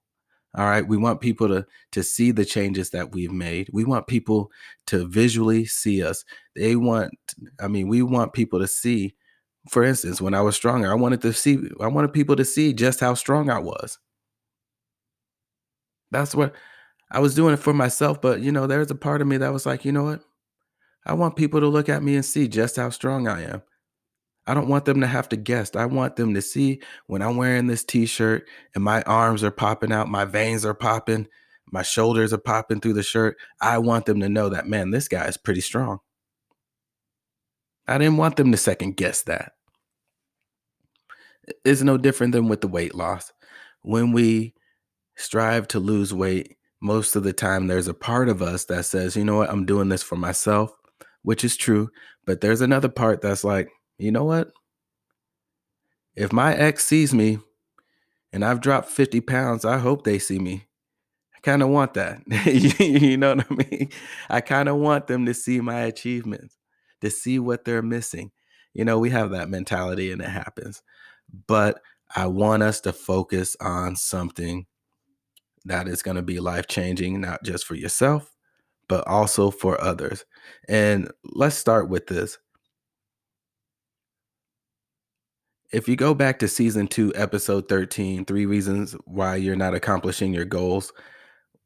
All 0.55 0.65
right. 0.65 0.85
We 0.85 0.97
want 0.97 1.21
people 1.21 1.47
to 1.47 1.65
to 1.93 2.03
see 2.03 2.31
the 2.31 2.43
changes 2.43 2.89
that 2.89 3.13
we've 3.13 3.31
made. 3.31 3.69
We 3.71 3.85
want 3.85 4.07
people 4.07 4.51
to 4.87 5.07
visually 5.07 5.63
see 5.65 6.03
us. 6.03 6.25
They 6.53 6.75
want, 6.75 7.13
I 7.61 7.69
mean, 7.69 7.87
we 7.87 8.01
want 8.01 8.33
people 8.33 8.59
to 8.59 8.67
see. 8.67 9.15
For 9.67 9.83
instance, 9.83 10.21
when 10.21 10.33
I 10.33 10.41
was 10.41 10.55
stronger, 10.55 10.89
I 10.89 10.95
wanted 10.95 11.21
to 11.21 11.33
see, 11.33 11.59
I 11.81 11.87
wanted 11.87 12.13
people 12.13 12.35
to 12.37 12.45
see 12.45 12.73
just 12.73 12.99
how 13.01 13.13
strong 13.13 13.49
I 13.49 13.59
was. 13.59 13.97
That's 16.11 16.33
what 16.33 16.53
I 17.11 17.19
was 17.19 17.35
doing 17.35 17.53
it 17.53 17.59
for 17.59 17.73
myself. 17.73 18.21
But 18.21 18.41
you 18.41 18.51
know, 18.51 18.67
there's 18.67 18.91
a 18.91 18.95
part 18.95 19.21
of 19.21 19.27
me 19.27 19.37
that 19.37 19.53
was 19.53 19.65
like, 19.65 19.85
you 19.85 19.91
know 19.91 20.03
what? 20.03 20.21
I 21.05 21.13
want 21.13 21.35
people 21.35 21.59
to 21.59 21.67
look 21.67 21.89
at 21.89 22.03
me 22.03 22.15
and 22.15 22.25
see 22.25 22.47
just 22.47 22.77
how 22.77 22.89
strong 22.89 23.27
I 23.27 23.43
am. 23.43 23.61
I 24.47 24.53
don't 24.53 24.67
want 24.67 24.85
them 24.85 25.01
to 25.01 25.07
have 25.07 25.29
to 25.29 25.35
guess. 25.35 25.75
I 25.75 25.85
want 25.85 26.15
them 26.15 26.33
to 26.33 26.41
see 26.41 26.81
when 27.07 27.21
I'm 27.21 27.37
wearing 27.37 27.67
this 27.67 27.83
t-shirt 27.83 28.47
and 28.73 28.83
my 28.83 29.03
arms 29.03 29.43
are 29.43 29.51
popping 29.51 29.91
out, 29.91 30.09
my 30.09 30.25
veins 30.25 30.65
are 30.65 30.73
popping, 30.73 31.27
my 31.71 31.83
shoulders 31.83 32.33
are 32.33 32.39
popping 32.39 32.79
through 32.79 32.93
the 32.93 33.03
shirt. 33.03 33.37
I 33.61 33.77
want 33.77 34.07
them 34.07 34.19
to 34.21 34.29
know 34.29 34.49
that 34.49 34.67
man, 34.67 34.89
this 34.89 35.07
guy 35.07 35.25
is 35.25 35.37
pretty 35.37 35.61
strong. 35.61 35.99
I 37.89 37.97
didn't 37.97 38.17
want 38.17 38.35
them 38.35 38.51
to 38.51 38.57
second 38.57 38.97
guess 38.97 39.23
that. 39.23 39.53
It's 41.65 41.81
no 41.81 41.97
different 41.97 42.33
than 42.33 42.47
with 42.47 42.61
the 42.61 42.67
weight 42.67 42.93
loss. 42.93 43.33
When 43.81 44.11
we 44.11 44.53
strive 45.15 45.67
to 45.69 45.79
lose 45.79 46.13
weight, 46.13 46.57
most 46.81 47.15
of 47.15 47.23
the 47.23 47.33
time 47.33 47.67
there's 47.67 47.87
a 47.87 47.93
part 47.93 48.29
of 48.29 48.41
us 48.41 48.65
that 48.65 48.85
says, 48.85 49.15
you 49.15 49.25
know 49.25 49.37
what, 49.37 49.49
I'm 49.49 49.65
doing 49.65 49.89
this 49.89 50.03
for 50.03 50.15
myself, 50.15 50.71
which 51.23 51.43
is 51.43 51.57
true. 51.57 51.89
But 52.25 52.41
there's 52.41 52.61
another 52.61 52.89
part 52.89 53.21
that's 53.21 53.43
like, 53.43 53.69
you 53.97 54.11
know 54.11 54.23
what? 54.23 54.51
If 56.15 56.31
my 56.31 56.53
ex 56.53 56.85
sees 56.85 57.13
me 57.13 57.39
and 58.31 58.45
I've 58.45 58.61
dropped 58.61 58.89
50 58.89 59.21
pounds, 59.21 59.65
I 59.65 59.79
hope 59.79 60.03
they 60.03 60.19
see 60.19 60.37
me. 60.37 60.67
I 61.35 61.39
kind 61.41 61.63
of 61.63 61.69
want 61.69 61.93
that. 61.95 62.21
you 62.79 63.17
know 63.17 63.35
what 63.35 63.47
I 63.49 63.55
mean? 63.55 63.89
I 64.29 64.41
kind 64.41 64.69
of 64.69 64.75
want 64.75 65.07
them 65.07 65.25
to 65.25 65.33
see 65.33 65.61
my 65.61 65.81
achievements, 65.81 66.58
to 67.01 67.09
see 67.09 67.39
what 67.39 67.65
they're 67.65 67.81
missing. 67.81 68.31
You 68.73 68.85
know, 68.85 68.99
we 68.99 69.09
have 69.09 69.31
that 69.31 69.49
mentality 69.49 70.11
and 70.11 70.21
it 70.21 70.29
happens. 70.29 70.81
But 71.47 71.81
I 72.15 72.27
want 72.27 72.63
us 72.63 72.81
to 72.81 72.93
focus 72.93 73.55
on 73.61 73.95
something 73.95 74.65
that 75.65 75.87
is 75.87 76.01
going 76.01 76.15
to 76.15 76.23
be 76.23 76.39
life 76.39 76.67
changing, 76.67 77.21
not 77.21 77.43
just 77.43 77.65
for 77.65 77.75
yourself, 77.75 78.35
but 78.87 79.07
also 79.07 79.51
for 79.51 79.79
others. 79.81 80.25
And 80.67 81.11
let's 81.23 81.55
start 81.55 81.89
with 81.89 82.07
this. 82.07 82.37
If 85.71 85.87
you 85.87 85.95
go 85.95 86.15
back 86.15 86.39
to 86.39 86.47
season 86.47 86.87
two, 86.87 87.13
episode 87.15 87.69
13, 87.69 88.25
three 88.25 88.47
reasons 88.47 88.95
why 89.05 89.35
you're 89.35 89.55
not 89.55 89.75
accomplishing 89.75 90.33
your 90.33 90.45
goals, 90.45 90.91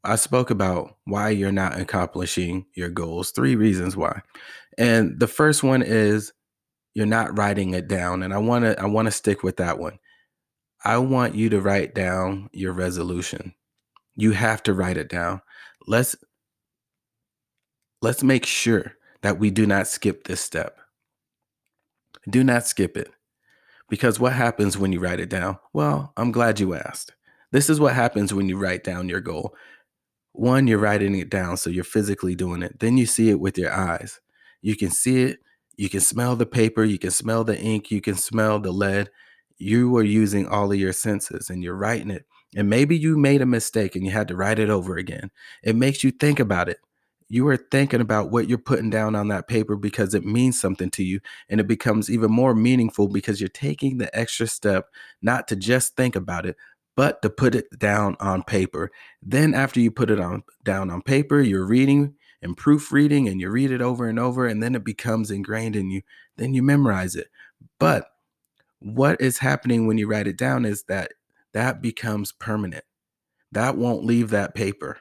I 0.03 0.17
spoke 0.17 0.49
about 0.49 0.97
why 1.05 1.29
you're 1.29 1.53
not 1.53 1.79
accomplishing 1.79 2.65
your 2.75 2.89
goals, 2.89 3.31
three 3.31 3.55
reasons 3.55 3.95
why. 3.95 4.21
And 4.77 5.19
the 5.19 5.27
first 5.27 5.63
one 5.63 5.81
is 5.81 6.33
you're 6.93 7.05
not 7.05 7.37
writing 7.37 7.73
it 7.73 7.87
down. 7.87 8.23
And 8.23 8.33
I 8.33 8.37
want 8.37 8.65
to 8.65 8.79
I 8.79 8.85
want 8.85 9.07
to 9.07 9.11
stick 9.11 9.43
with 9.43 9.57
that 9.57 9.79
one. 9.79 9.99
I 10.83 10.97
want 10.97 11.35
you 11.35 11.49
to 11.49 11.61
write 11.61 11.95
down 11.95 12.49
your 12.51 12.73
resolution. 12.73 13.53
You 14.15 14.31
have 14.31 14.61
to 14.63 14.73
write 14.73 14.97
it 14.97 15.09
down. 15.09 15.41
Let's 15.87 16.15
let's 18.01 18.23
make 18.23 18.45
sure 18.45 18.93
that 19.21 19.39
we 19.39 19.49
do 19.49 19.65
not 19.65 19.87
skip 19.87 20.25
this 20.25 20.41
step. 20.41 20.77
Do 22.29 22.43
not 22.43 22.67
skip 22.67 22.97
it. 22.97 23.09
Because 23.89 24.19
what 24.19 24.33
happens 24.33 24.77
when 24.77 24.91
you 24.91 24.99
write 24.99 25.19
it 25.19 25.29
down? 25.29 25.57
Well, 25.73 26.13
I'm 26.17 26.31
glad 26.31 26.59
you 26.59 26.73
asked. 26.73 27.13
This 27.51 27.69
is 27.69 27.79
what 27.79 27.93
happens 27.93 28.33
when 28.33 28.49
you 28.49 28.57
write 28.57 28.83
down 28.83 29.09
your 29.09 29.21
goal. 29.21 29.55
One, 30.31 30.65
you're 30.67 30.79
writing 30.79 31.15
it 31.15 31.29
down, 31.29 31.57
so 31.57 31.69
you're 31.69 31.83
physically 31.83 32.33
doing 32.33 32.63
it. 32.63 32.79
Then 32.79 32.97
you 32.97 33.05
see 33.05 33.29
it 33.29 33.39
with 33.39 33.57
your 33.57 33.71
eyes. 33.71 34.19
You 34.63 34.75
can 34.75 34.89
see 34.89 35.21
it, 35.23 35.39
you 35.77 35.89
can 35.89 35.99
smell 35.99 36.35
the 36.35 36.47
paper, 36.47 36.83
you 36.83 36.97
can 36.97 37.11
smell 37.11 37.43
the 37.43 37.59
ink, 37.59 37.91
you 37.91 38.01
can 38.01 38.15
smell 38.15 38.59
the 38.59 38.71
lead. 38.71 39.11
You 39.59 39.95
are 39.97 40.03
using 40.03 40.47
all 40.47 40.71
of 40.71 40.79
your 40.79 40.93
senses 40.93 41.51
and 41.51 41.63
you're 41.63 41.75
writing 41.75 42.09
it. 42.09 42.25
And 42.55 42.69
maybe 42.69 42.97
you 42.97 43.17
made 43.17 43.41
a 43.41 43.45
mistake 43.45 43.95
and 43.95 44.03
you 44.05 44.11
had 44.11 44.27
to 44.29 44.35
write 44.35 44.59
it 44.59 44.71
over 44.71 44.97
again. 44.97 45.29
It 45.63 45.75
makes 45.75 46.03
you 46.03 46.09
think 46.09 46.39
about 46.39 46.69
it 46.69 46.79
you 47.33 47.47
are 47.47 47.57
thinking 47.57 48.01
about 48.01 48.29
what 48.29 48.47
you're 48.47 48.59
putting 48.59 48.91
down 48.91 49.15
on 49.15 49.27
that 49.29 49.47
paper 49.47 49.75
because 49.75 50.13
it 50.13 50.23
means 50.23 50.61
something 50.61 50.91
to 50.91 51.03
you 51.03 51.19
and 51.49 51.59
it 51.59 51.67
becomes 51.67 52.09
even 52.09 52.31
more 52.31 52.53
meaningful 52.53 53.07
because 53.07 53.41
you're 53.41 53.49
taking 53.49 53.97
the 53.97 54.15
extra 54.17 54.45
step 54.45 54.85
not 55.21 55.47
to 55.47 55.55
just 55.55 55.95
think 55.95 56.15
about 56.15 56.45
it 56.45 56.55
but 56.95 57.21
to 57.23 57.29
put 57.31 57.55
it 57.55 57.65
down 57.79 58.15
on 58.19 58.43
paper 58.43 58.91
then 59.23 59.55
after 59.55 59.79
you 59.79 59.89
put 59.89 60.11
it 60.11 60.19
on 60.19 60.43
down 60.63 60.91
on 60.91 61.01
paper 61.01 61.41
you're 61.41 61.65
reading 61.65 62.13
and 62.43 62.57
proofreading 62.57 63.27
and 63.27 63.39
you 63.39 63.49
read 63.49 63.71
it 63.71 63.81
over 63.81 64.07
and 64.07 64.19
over 64.19 64.45
and 64.45 64.61
then 64.61 64.75
it 64.75 64.83
becomes 64.83 65.31
ingrained 65.31 65.75
in 65.75 65.89
you 65.89 66.01
then 66.37 66.53
you 66.53 66.61
memorize 66.61 67.15
it 67.15 67.27
mm. 67.63 67.67
but 67.79 68.09
what 68.79 69.19
is 69.21 69.39
happening 69.39 69.87
when 69.87 69.97
you 69.97 70.07
write 70.07 70.27
it 70.27 70.37
down 70.37 70.65
is 70.65 70.83
that 70.83 71.13
that 71.53 71.81
becomes 71.81 72.31
permanent 72.31 72.83
that 73.51 73.77
won't 73.77 74.05
leave 74.05 74.29
that 74.29 74.53
paper 74.53 74.97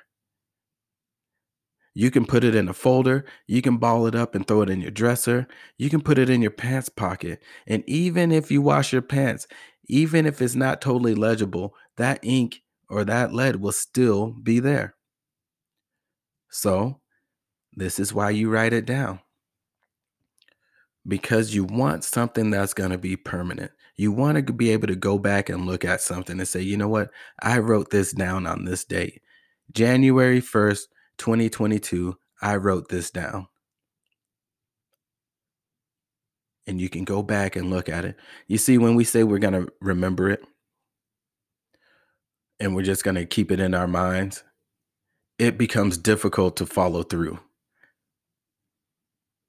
you 1.95 2.11
can 2.11 2.25
put 2.25 2.43
it 2.43 2.55
in 2.55 2.69
a 2.69 2.73
folder. 2.73 3.27
You 3.47 3.61
can 3.61 3.77
ball 3.77 4.07
it 4.07 4.15
up 4.15 4.35
and 4.35 4.47
throw 4.47 4.63
it 4.63 4.71
in 4.71 4.81
your 4.81 4.91
dresser. 4.91 5.47
You 5.77 5.91
can 5.91 6.01
put 6.01 6.19
it 6.19 6.31
in 6.31 6.41
your 6.41 6.51
pants 6.51 6.89
pocket. 6.89 7.43
And 7.67 7.85
even 7.87 8.33
if 8.33 8.51
you 8.51 8.63
wash 8.63 8.93
your 8.93 9.03
pants, 9.03 9.47
even 9.89 10.25
if 10.25 10.41
it's 10.41 10.55
not 10.55 10.81
totally 10.81 11.15
legible, 11.15 11.75
that 11.99 12.21
ink 12.23 12.63
or 12.89 13.05
that 13.05 13.35
lead 13.35 13.57
will 13.57 13.73
still 13.73 14.31
be 14.31 14.59
there. 14.59 14.95
So, 16.51 17.02
this 17.75 17.99
is 17.99 18.13
why 18.13 18.31
you 18.31 18.51
write 18.51 18.73
it 18.73 18.87
down. 18.87 19.21
Because 21.07 21.55
you 21.55 21.65
want 21.65 22.05
something 22.05 22.51
that's 22.51 22.75
going 22.75 22.91
to 22.91 22.99
be 22.99 23.17
permanent. 23.17 23.73
You 23.97 24.13
want 24.13 24.47
to 24.47 24.53
be 24.53 24.71
able 24.71 24.89
to 24.89 24.95
go 24.95 25.19
back 25.19 25.49
and 25.49 25.67
look 25.67 25.85
at 25.85 26.01
something 26.01 26.39
and 26.39 26.49
say, 26.49 26.61
you 26.61 26.77
know 26.77 26.89
what? 26.89 27.11
I 27.41 27.59
wrote 27.59 27.91
this 27.91 28.13
down 28.13 28.47
on 28.47 28.65
this 28.65 28.85
date, 28.85 29.21
January 29.73 30.41
1st, 30.41 30.85
2022, 31.19 32.17
I 32.41 32.57
wrote 32.57 32.89
this 32.89 33.11
down. 33.11 33.49
And 36.67 36.81
you 36.81 36.89
can 36.89 37.05
go 37.05 37.23
back 37.23 37.57
and 37.57 37.71
look 37.71 37.89
at 37.89 38.05
it. 38.05 38.17
You 38.47 38.59
see, 38.59 38.79
when 38.79 38.95
we 38.95 39.05
say 39.05 39.25
we're 39.25 39.39
going 39.39 39.67
to 39.67 39.73
remember 39.81 40.31
it 40.31 40.45
and 42.61 42.75
we're 42.75 42.83
just 42.83 43.05
going 43.05 43.17
to 43.17 43.27
keep 43.27 43.51
it 43.51 43.61
in 43.61 43.75
our 43.75 43.89
minds, 43.89 44.45
it 45.39 45.59
becomes 45.59 45.99
difficult 45.99 46.57
to 46.59 46.67
follow 46.67 47.03
through. 47.03 47.41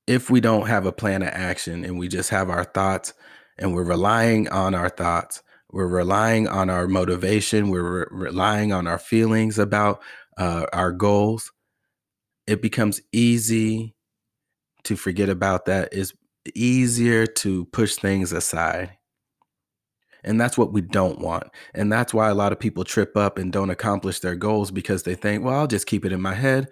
If 0.07 0.29
we 0.29 0.41
don't 0.41 0.67
have 0.67 0.85
a 0.85 0.91
plan 0.91 1.21
of 1.21 1.29
action 1.29 1.85
and 1.85 1.97
we 1.97 2.07
just 2.07 2.29
have 2.29 2.49
our 2.49 2.65
thoughts 2.65 3.13
and 3.57 3.73
we're 3.73 3.83
relying 3.83 4.49
on 4.49 4.75
our 4.75 4.89
thoughts, 4.89 5.41
we're 5.71 5.87
relying 5.87 6.47
on 6.47 6.69
our 6.69 6.87
motivation, 6.87 7.69
we're 7.69 8.01
re- 8.01 8.05
relying 8.11 8.73
on 8.73 8.85
our 8.85 8.99
feelings 8.99 9.57
about 9.57 10.01
uh, 10.37 10.65
our 10.73 10.91
goals, 10.91 11.51
it 12.47 12.61
becomes 12.61 13.01
easy 13.11 13.95
to 14.83 14.95
forget 14.95 15.29
about 15.29 15.65
that. 15.65 15.89
It's 15.91 16.13
easier 16.53 17.25
to 17.25 17.65
push 17.65 17.95
things 17.95 18.31
aside. 18.31 18.97
And 20.23 20.39
that's 20.39 20.57
what 20.57 20.71
we 20.71 20.81
don't 20.81 21.19
want. 21.19 21.45
And 21.73 21.91
that's 21.91 22.13
why 22.13 22.29
a 22.29 22.35
lot 22.35 22.51
of 22.51 22.59
people 22.59 22.83
trip 22.83 23.17
up 23.17 23.37
and 23.37 23.51
don't 23.51 23.69
accomplish 23.69 24.19
their 24.19 24.35
goals 24.35 24.71
because 24.71 25.03
they 25.03 25.15
think, 25.15 25.43
well, 25.43 25.59
I'll 25.59 25.67
just 25.67 25.87
keep 25.87 26.05
it 26.05 26.13
in 26.13 26.21
my 26.21 26.33
head. 26.33 26.69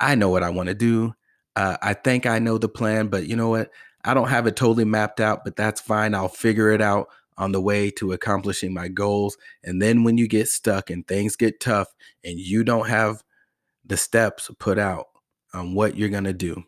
I 0.00 0.14
know 0.14 0.30
what 0.30 0.42
I 0.42 0.50
want 0.50 0.68
to 0.68 0.74
do. 0.74 1.14
Uh, 1.56 1.76
I 1.82 1.94
think 1.94 2.26
I 2.26 2.38
know 2.38 2.58
the 2.58 2.68
plan, 2.68 3.08
but 3.08 3.26
you 3.26 3.36
know 3.36 3.50
what? 3.50 3.70
I 4.04 4.14
don't 4.14 4.28
have 4.28 4.46
it 4.46 4.56
totally 4.56 4.84
mapped 4.84 5.20
out, 5.20 5.44
but 5.44 5.56
that's 5.56 5.80
fine. 5.80 6.14
I'll 6.14 6.28
figure 6.28 6.70
it 6.70 6.82
out 6.82 7.08
on 7.36 7.52
the 7.52 7.60
way 7.60 7.90
to 7.90 8.12
accomplishing 8.12 8.72
my 8.72 8.88
goals. 8.88 9.36
And 9.62 9.80
then 9.80 10.04
when 10.04 10.18
you 10.18 10.28
get 10.28 10.48
stuck 10.48 10.90
and 10.90 11.06
things 11.06 11.36
get 11.36 11.60
tough 11.60 11.88
and 12.22 12.38
you 12.38 12.64
don't 12.64 12.88
have 12.88 13.22
the 13.84 13.96
steps 13.96 14.50
put 14.58 14.78
out 14.78 15.06
on 15.52 15.74
what 15.74 15.96
you're 15.96 16.08
going 16.10 16.24
to 16.24 16.32
do, 16.32 16.64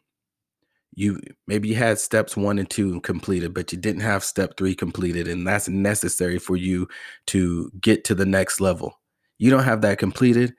you 0.95 1.21
maybe 1.47 1.69
you 1.69 1.75
had 1.75 1.99
steps 1.99 2.37
one 2.37 2.59
and 2.59 2.69
two 2.71 3.00
completed, 3.02 3.52
but 3.52 3.71
you 3.71 3.78
didn't 3.78 4.00
have 4.00 4.25
step 4.25 4.57
three 4.57 4.75
completed, 4.75 5.28
and 5.28 5.47
that's 5.47 5.69
necessary 5.69 6.38
for 6.38 6.57
you 6.57 6.88
to 7.26 7.71
get 7.81 8.02
to 8.05 8.14
the 8.14 8.25
next 8.25 8.61
level. 8.61 8.99
You 9.38 9.50
don't 9.50 9.64
have 9.64 9.83
that 9.83 9.99
completed. 9.99 10.55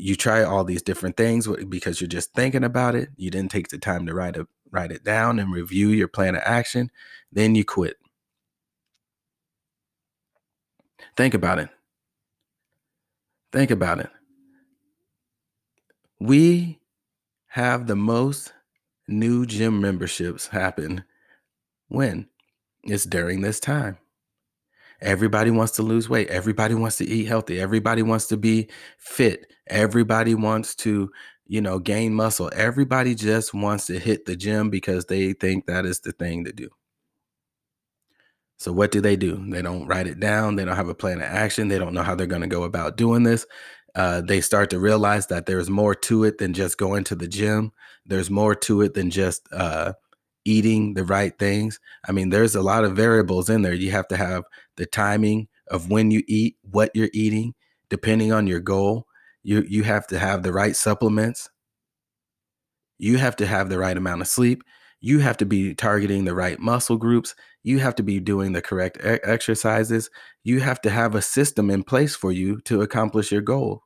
You 0.00 0.16
try 0.16 0.42
all 0.42 0.64
these 0.64 0.82
different 0.82 1.16
things 1.16 1.46
because 1.68 2.00
you're 2.00 2.08
just 2.08 2.32
thinking 2.34 2.64
about 2.64 2.94
it. 2.94 3.10
You 3.16 3.30
didn't 3.30 3.50
take 3.50 3.68
the 3.68 3.78
time 3.78 4.06
to 4.06 4.14
write 4.14 4.36
it, 4.36 4.46
write 4.70 4.92
it 4.92 5.04
down 5.04 5.38
and 5.38 5.52
review 5.52 5.88
your 5.88 6.08
plan 6.08 6.34
of 6.34 6.42
action. 6.44 6.90
Then 7.32 7.54
you 7.54 7.64
quit. 7.64 7.96
Think 11.16 11.34
about 11.34 11.58
it. 11.58 11.68
Think 13.52 13.70
about 13.70 14.00
it. 14.00 14.10
We 16.18 16.78
have 17.48 17.86
the 17.86 17.96
most 17.96 18.52
new 19.08 19.44
gym 19.44 19.80
memberships 19.80 20.48
happen 20.48 21.04
when? 21.88 22.28
It's 22.84 23.04
during 23.04 23.42
this 23.42 23.60
time. 23.60 23.98
Everybody 25.02 25.50
wants 25.50 25.72
to 25.72 25.82
lose 25.82 26.08
weight. 26.08 26.28
Everybody 26.28 26.74
wants 26.74 26.96
to 26.98 27.06
eat 27.06 27.26
healthy. 27.26 27.60
Everybody 27.60 28.02
wants 28.02 28.26
to 28.28 28.36
be 28.36 28.68
fit. 28.98 29.52
Everybody 29.66 30.34
wants 30.34 30.74
to, 30.76 31.10
you 31.46 31.60
know, 31.60 31.78
gain 31.78 32.14
muscle. 32.14 32.50
Everybody 32.54 33.14
just 33.14 33.54
wants 33.54 33.86
to 33.86 33.98
hit 33.98 34.26
the 34.26 34.36
gym 34.36 34.70
because 34.70 35.06
they 35.06 35.32
think 35.32 35.66
that 35.66 35.86
is 35.86 36.00
the 36.00 36.12
thing 36.12 36.44
to 36.44 36.52
do. 36.52 36.68
So 38.58 38.72
what 38.72 38.90
do 38.90 39.00
they 39.00 39.16
do? 39.16 39.42
They 39.50 39.62
don't 39.62 39.86
write 39.86 40.06
it 40.06 40.20
down. 40.20 40.56
They 40.56 40.66
don't 40.66 40.76
have 40.76 40.90
a 40.90 40.94
plan 40.94 41.16
of 41.16 41.24
action. 41.24 41.68
They 41.68 41.78
don't 41.78 41.94
know 41.94 42.02
how 42.02 42.14
they're 42.14 42.26
going 42.26 42.42
to 42.42 42.46
go 42.46 42.64
about 42.64 42.98
doing 42.98 43.22
this. 43.22 43.46
Uh, 43.94 44.20
they 44.20 44.42
start 44.42 44.68
to 44.70 44.78
realize 44.78 45.28
that 45.28 45.46
there's 45.46 45.70
more 45.70 45.94
to 45.94 46.24
it 46.24 46.36
than 46.36 46.52
just 46.52 46.76
going 46.76 47.04
to 47.04 47.14
the 47.14 47.26
gym. 47.26 47.72
There's 48.04 48.30
more 48.30 48.54
to 48.56 48.82
it 48.82 48.92
than 48.92 49.10
just 49.10 49.48
uh, 49.50 49.94
eating 50.44 50.94
the 50.94 51.04
right 51.04 51.38
things. 51.38 51.78
I 52.08 52.12
mean, 52.12 52.30
there's 52.30 52.54
a 52.54 52.62
lot 52.62 52.84
of 52.84 52.96
variables 52.96 53.50
in 53.50 53.62
there. 53.62 53.74
You 53.74 53.90
have 53.90 54.08
to 54.08 54.16
have 54.16 54.44
the 54.76 54.86
timing 54.86 55.48
of 55.68 55.90
when 55.90 56.10
you 56.10 56.22
eat, 56.26 56.56
what 56.62 56.90
you're 56.94 57.10
eating, 57.12 57.54
depending 57.88 58.32
on 58.32 58.46
your 58.46 58.60
goal. 58.60 59.06
You 59.42 59.64
you 59.68 59.82
have 59.84 60.06
to 60.08 60.18
have 60.18 60.42
the 60.42 60.52
right 60.52 60.76
supplements. 60.76 61.48
You 62.98 63.16
have 63.18 63.36
to 63.36 63.46
have 63.46 63.70
the 63.70 63.78
right 63.78 63.96
amount 63.96 64.20
of 64.20 64.28
sleep. 64.28 64.62
You 65.00 65.20
have 65.20 65.38
to 65.38 65.46
be 65.46 65.74
targeting 65.74 66.24
the 66.26 66.34
right 66.34 66.58
muscle 66.60 66.98
groups. 66.98 67.34
You 67.62 67.78
have 67.78 67.94
to 67.96 68.02
be 68.02 68.20
doing 68.20 68.52
the 68.52 68.60
correct 68.60 68.98
e- 68.98 69.18
exercises. 69.24 70.10
You 70.44 70.60
have 70.60 70.80
to 70.82 70.90
have 70.90 71.14
a 71.14 71.22
system 71.22 71.70
in 71.70 71.84
place 71.84 72.14
for 72.14 72.32
you 72.32 72.60
to 72.62 72.82
accomplish 72.82 73.32
your 73.32 73.40
goal. 73.40 73.82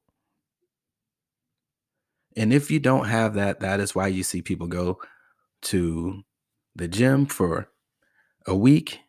And 2.36 2.52
if 2.52 2.70
you 2.70 2.80
don't 2.80 3.06
have 3.06 3.34
that, 3.34 3.60
that 3.60 3.78
is 3.78 3.94
why 3.94 4.08
you 4.08 4.24
see 4.24 4.42
people 4.42 4.66
go 4.66 4.98
to 5.62 6.22
the 6.74 6.88
gym 6.88 7.26
for 7.26 7.68
a 8.46 8.54
week, 8.54 9.00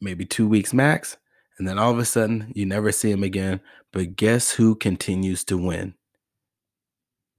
maybe 0.00 0.24
two 0.24 0.48
weeks 0.48 0.72
max, 0.72 1.16
and 1.58 1.66
then 1.66 1.78
all 1.78 1.90
of 1.90 1.98
a 1.98 2.04
sudden 2.04 2.52
you 2.54 2.64
never 2.64 2.92
see 2.92 3.10
him 3.10 3.22
again. 3.22 3.60
But 3.92 4.16
guess 4.16 4.52
who 4.52 4.74
continues 4.74 5.44
to 5.44 5.56
win? 5.56 5.94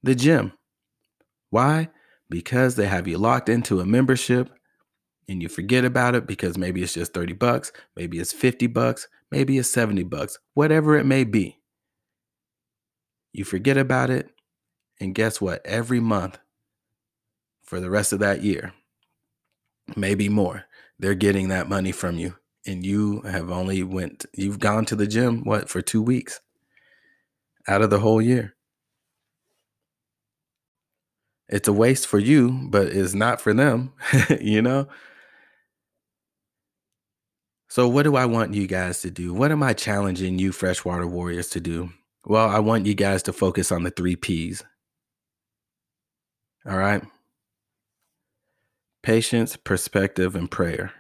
The 0.04 0.16
gym. 0.16 0.54
Why? 1.50 1.90
Because 2.30 2.76
they 2.76 2.88
have 2.88 3.08
you 3.08 3.18
locked 3.18 3.50
into 3.50 3.80
a 3.80 3.86
membership 3.86 4.50
and 5.28 5.42
you 5.42 5.50
forget 5.50 5.86
about 5.86 6.16
it 6.16 6.26
because 6.26 6.58
maybe 6.58 6.82
it's 6.82 6.94
just 6.94 7.14
30 7.14 7.34
bucks, 7.34 7.72
maybe 7.96 8.20
it's 8.20 8.34
50 8.34 8.68
bucks, 8.68 9.08
maybe 9.32 9.58
it's 9.58 9.70
70 9.70 10.04
bucks, 10.04 10.40
whatever 10.54 10.98
it 10.98 11.06
may 11.06 11.24
be. 11.24 11.60
You 13.32 13.46
forget 13.46 13.78
about 13.78 14.10
it, 14.10 14.30
and 15.00 15.14
guess 15.14 15.40
what? 15.40 15.64
Every 15.66 16.00
month 16.00 16.40
for 17.64 17.80
the 17.80 17.90
rest 17.92 18.12
of 18.12 18.20
that 18.20 18.42
year, 18.42 18.74
maybe 19.98 20.30
more, 20.30 20.66
they're 21.00 21.16
getting 21.16 21.50
that 21.50 21.70
money 21.70 21.92
from 21.92 22.18
you 22.18 22.36
and 22.66 22.86
you 22.86 23.22
have 23.22 23.50
only 23.50 23.84
went 23.84 24.26
you've 24.34 24.60
gone 24.60 24.86
to 24.86 24.96
the 24.96 25.08
gym 25.08 25.44
what 25.44 25.70
for 25.70 25.82
2 25.82 26.02
weeks 26.02 26.40
out 27.68 27.82
of 27.82 27.90
the 27.90 28.00
whole 28.00 28.22
year. 28.22 28.56
It's 31.48 31.68
a 31.68 31.74
waste 31.74 32.06
for 32.08 32.20
you, 32.20 32.68
but 32.70 32.88
it's 32.88 33.16
not 33.16 33.42
for 33.42 33.54
them, 33.54 33.94
you 34.40 34.62
know? 34.62 34.88
So, 37.70 37.88
what 37.88 38.04
do 38.04 38.16
I 38.16 38.26
want 38.26 38.54
you 38.54 38.68
guys 38.68 39.02
to 39.02 39.12
do? 39.12 39.34
What 39.34 39.52
am 39.52 39.62
I 39.64 39.74
challenging 39.74 40.40
you, 40.40 40.52
freshwater 40.52 41.08
warriors, 41.08 41.50
to 41.50 41.60
do? 41.60 41.92
Well, 42.26 42.50
I 42.50 42.60
want 42.60 42.86
you 42.86 42.96
guys 42.96 43.24
to 43.24 43.34
focus 43.34 43.72
on 43.72 43.84
the 43.84 43.92
three 43.92 44.16
P's. 44.16 44.64
All 46.66 46.78
right? 46.78 47.04
Patience, 49.10 49.56
perspective, 49.56 50.36
and 50.36 50.52
prayer. 50.52 50.94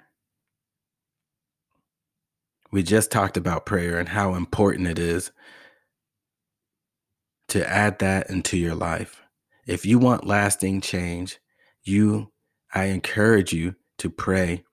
We 2.71 2.81
just 2.81 3.11
talked 3.11 3.37
about 3.37 3.67
prayer 3.67 3.99
and 3.99 4.09
how 4.09 4.33
important 4.33 4.87
it 4.87 4.97
is 4.97 5.31
to 7.49 7.69
add 7.69 7.99
that 7.99 8.31
into 8.31 8.57
your 8.57 8.73
life. 8.73 9.21
If 9.67 9.85
you 9.85 9.99
want 9.99 10.25
lasting 10.25 10.81
change, 10.81 11.37
you 11.83 12.31
I 12.73 12.85
encourage 12.85 13.53
you 13.53 13.75
to 13.99 14.09
pray 14.09 14.63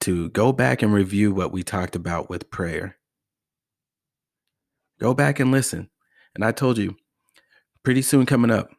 to 0.00 0.28
go 0.30 0.50
back 0.52 0.82
and 0.82 0.92
review 0.92 1.32
what 1.32 1.52
we 1.52 1.62
talked 1.62 1.94
about 1.94 2.28
with 2.28 2.50
prayer. 2.50 2.96
Go 4.98 5.14
back 5.14 5.38
and 5.38 5.52
listen. 5.52 5.90
And 6.34 6.44
I 6.44 6.50
told 6.50 6.78
you, 6.78 6.96
pretty 7.84 8.02
soon 8.02 8.26
coming 8.26 8.50
up, 8.50 8.70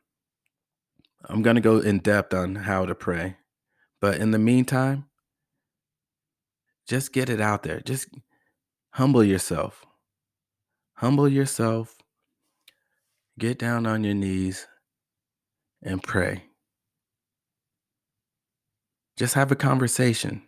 I'm 1.29 1.41
going 1.41 1.55
to 1.55 1.61
go 1.61 1.79
in 1.79 1.99
depth 1.99 2.33
on 2.33 2.55
how 2.55 2.85
to 2.85 2.93
pray. 2.93 3.37
But 4.05 4.17
in 4.17 4.29
the 4.29 4.37
meantime, 4.37 5.05
just 6.85 7.11
get 7.11 7.27
it 7.27 7.41
out 7.41 7.63
there. 7.63 7.79
Just 7.79 8.07
humble 8.91 9.23
yourself. 9.23 9.83
Humble 10.97 11.27
yourself. 11.27 11.95
Get 13.39 13.57
down 13.57 13.87
on 13.87 14.03
your 14.03 14.13
knees 14.13 14.67
and 15.81 16.03
pray. 16.03 16.43
Just 19.17 19.33
have 19.33 19.51
a 19.51 19.55
conversation 19.55 20.43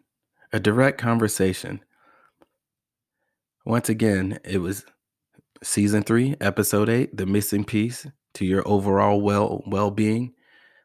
a 0.54 0.60
direct 0.60 1.00
conversation. 1.00 1.84
Once 3.66 3.90
again, 3.90 4.38
it 4.46 4.60
was 4.60 4.86
season 5.64 6.04
three, 6.04 6.36
episode 6.40 6.90
eight, 6.90 7.18
the 7.18 7.26
missing 7.26 7.64
piece 7.64 8.06
to 8.36 8.46
your 8.46 8.62
overall 8.68 9.20
well 9.20 9.64
well 9.66 9.90
being. 9.90 10.36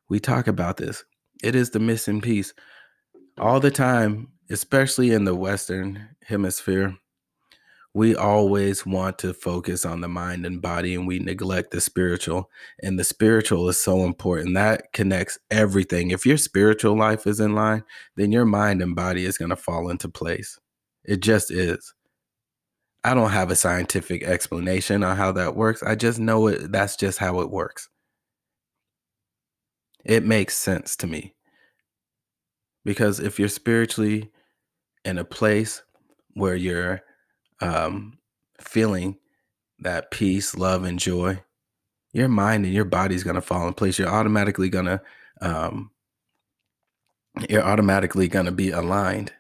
We 0.09 0.21
talk 0.21 0.47
about 0.47 0.79
this. 0.79 1.05
It 1.43 1.55
is 1.55 1.71
the 1.71 1.81
missing 1.81 2.21
piece 2.21 2.55
all 3.39 3.61
the 3.61 3.71
mm-hmm. 3.71 3.83
time, 3.83 4.29
especially 4.51 5.13
in 5.13 5.25
the 5.25 5.35
Western 5.35 6.09
hemisphere. 6.25 6.97
We 7.95 8.17
always 8.17 8.87
want 8.87 9.19
to 9.19 9.35
focus 9.35 9.85
on 9.85 10.01
the 10.01 10.09
mind 10.09 10.47
and 10.47 10.63
body 10.63 10.95
and 10.95 11.07
we 11.07 11.19
neglect 11.19 11.73
the 11.73 11.81
spiritual 11.81 12.49
and 12.83 12.99
the 12.99 13.05
spiritual 13.05 13.69
is 13.69 13.77
so 13.77 14.07
important. 14.07 14.55
That 14.55 14.95
connects 14.95 15.39
everything. 15.51 16.11
If 16.11 16.25
your 16.25 16.39
spiritual 16.39 16.97
life 16.97 17.27
is 17.27 17.39
in 17.39 17.55
line 17.55 17.85
then 18.17 18.33
your 18.33 18.47
mind 18.47 18.81
and 18.81 18.97
body 18.97 19.27
is 19.27 19.37
going 19.37 19.51
to 19.51 19.57
fall 19.57 19.91
into 19.91 20.09
place. 20.09 20.59
It 21.05 21.21
just 21.21 21.51
is. 21.51 21.93
I 23.05 23.13
don't 23.13 23.31
have 23.31 23.51
a 23.51 23.57
scientific 23.57 24.23
explanation 24.23 25.05
on 25.05 25.19
how 25.19 25.33
that 25.33 25.55
works. 25.55 25.83
I 25.83 25.95
just 25.95 26.19
know 26.19 26.47
it 26.47 26.73
that's 26.73 26.97
just 26.97 27.19
how 27.19 27.41
it 27.41 27.51
works 27.51 27.91
it 30.05 30.25
makes 30.25 30.57
sense 30.57 30.97
to 30.97 31.07
me 31.07 31.35
because 32.85 33.21
if 33.21 33.39
you're 33.39 33.49
spiritually 33.49 34.31
in 35.05 35.19
a 35.19 35.25
place 35.25 35.83
where 36.35 36.57
you're 36.57 37.03
um, 37.61 38.19
feeling 38.61 39.17
that 39.79 40.11
peace, 40.11 40.57
love, 40.57 40.85
and 40.85 40.99
joy, 40.99 41.41
your 42.13 42.29
mind 42.29 42.65
and 42.65 42.75
your 42.75 42.85
body's 42.85 43.25
going 43.25 43.37
to 43.37 43.41
fall 43.41 43.67
in 43.67 43.75
place. 43.75 43.99
You're 43.99 44.09
automatically 44.09 44.69
going 44.69 44.85
to, 44.87 45.01
um, 45.41 45.91
you're 47.49 47.63
automatically 47.63 48.29
going 48.29 48.47
to 48.47 48.53
be 48.53 48.71
aligned. 48.71 49.33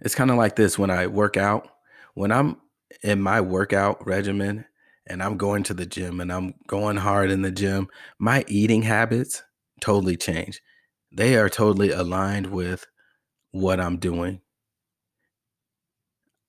It's 0.00 0.14
kind 0.14 0.30
of 0.30 0.36
like 0.36 0.56
this 0.56 0.78
when 0.78 0.90
I 0.90 1.06
work 1.06 1.36
out, 1.36 1.68
when 2.14 2.32
I'm 2.32 2.56
in 3.02 3.20
my 3.20 3.40
workout 3.40 4.04
regimen 4.06 4.64
and 5.06 5.22
I'm 5.22 5.36
going 5.36 5.62
to 5.64 5.74
the 5.74 5.86
gym 5.86 6.20
and 6.20 6.32
I'm 6.32 6.54
going 6.66 6.96
hard 6.96 7.30
in 7.30 7.42
the 7.42 7.50
gym, 7.50 7.88
my 8.18 8.44
eating 8.48 8.82
habits 8.82 9.42
totally 9.80 10.16
change. 10.16 10.60
They 11.12 11.36
are 11.36 11.48
totally 11.48 11.90
aligned 11.90 12.46
with 12.48 12.86
what 13.52 13.80
I'm 13.80 13.96
doing. 13.98 14.40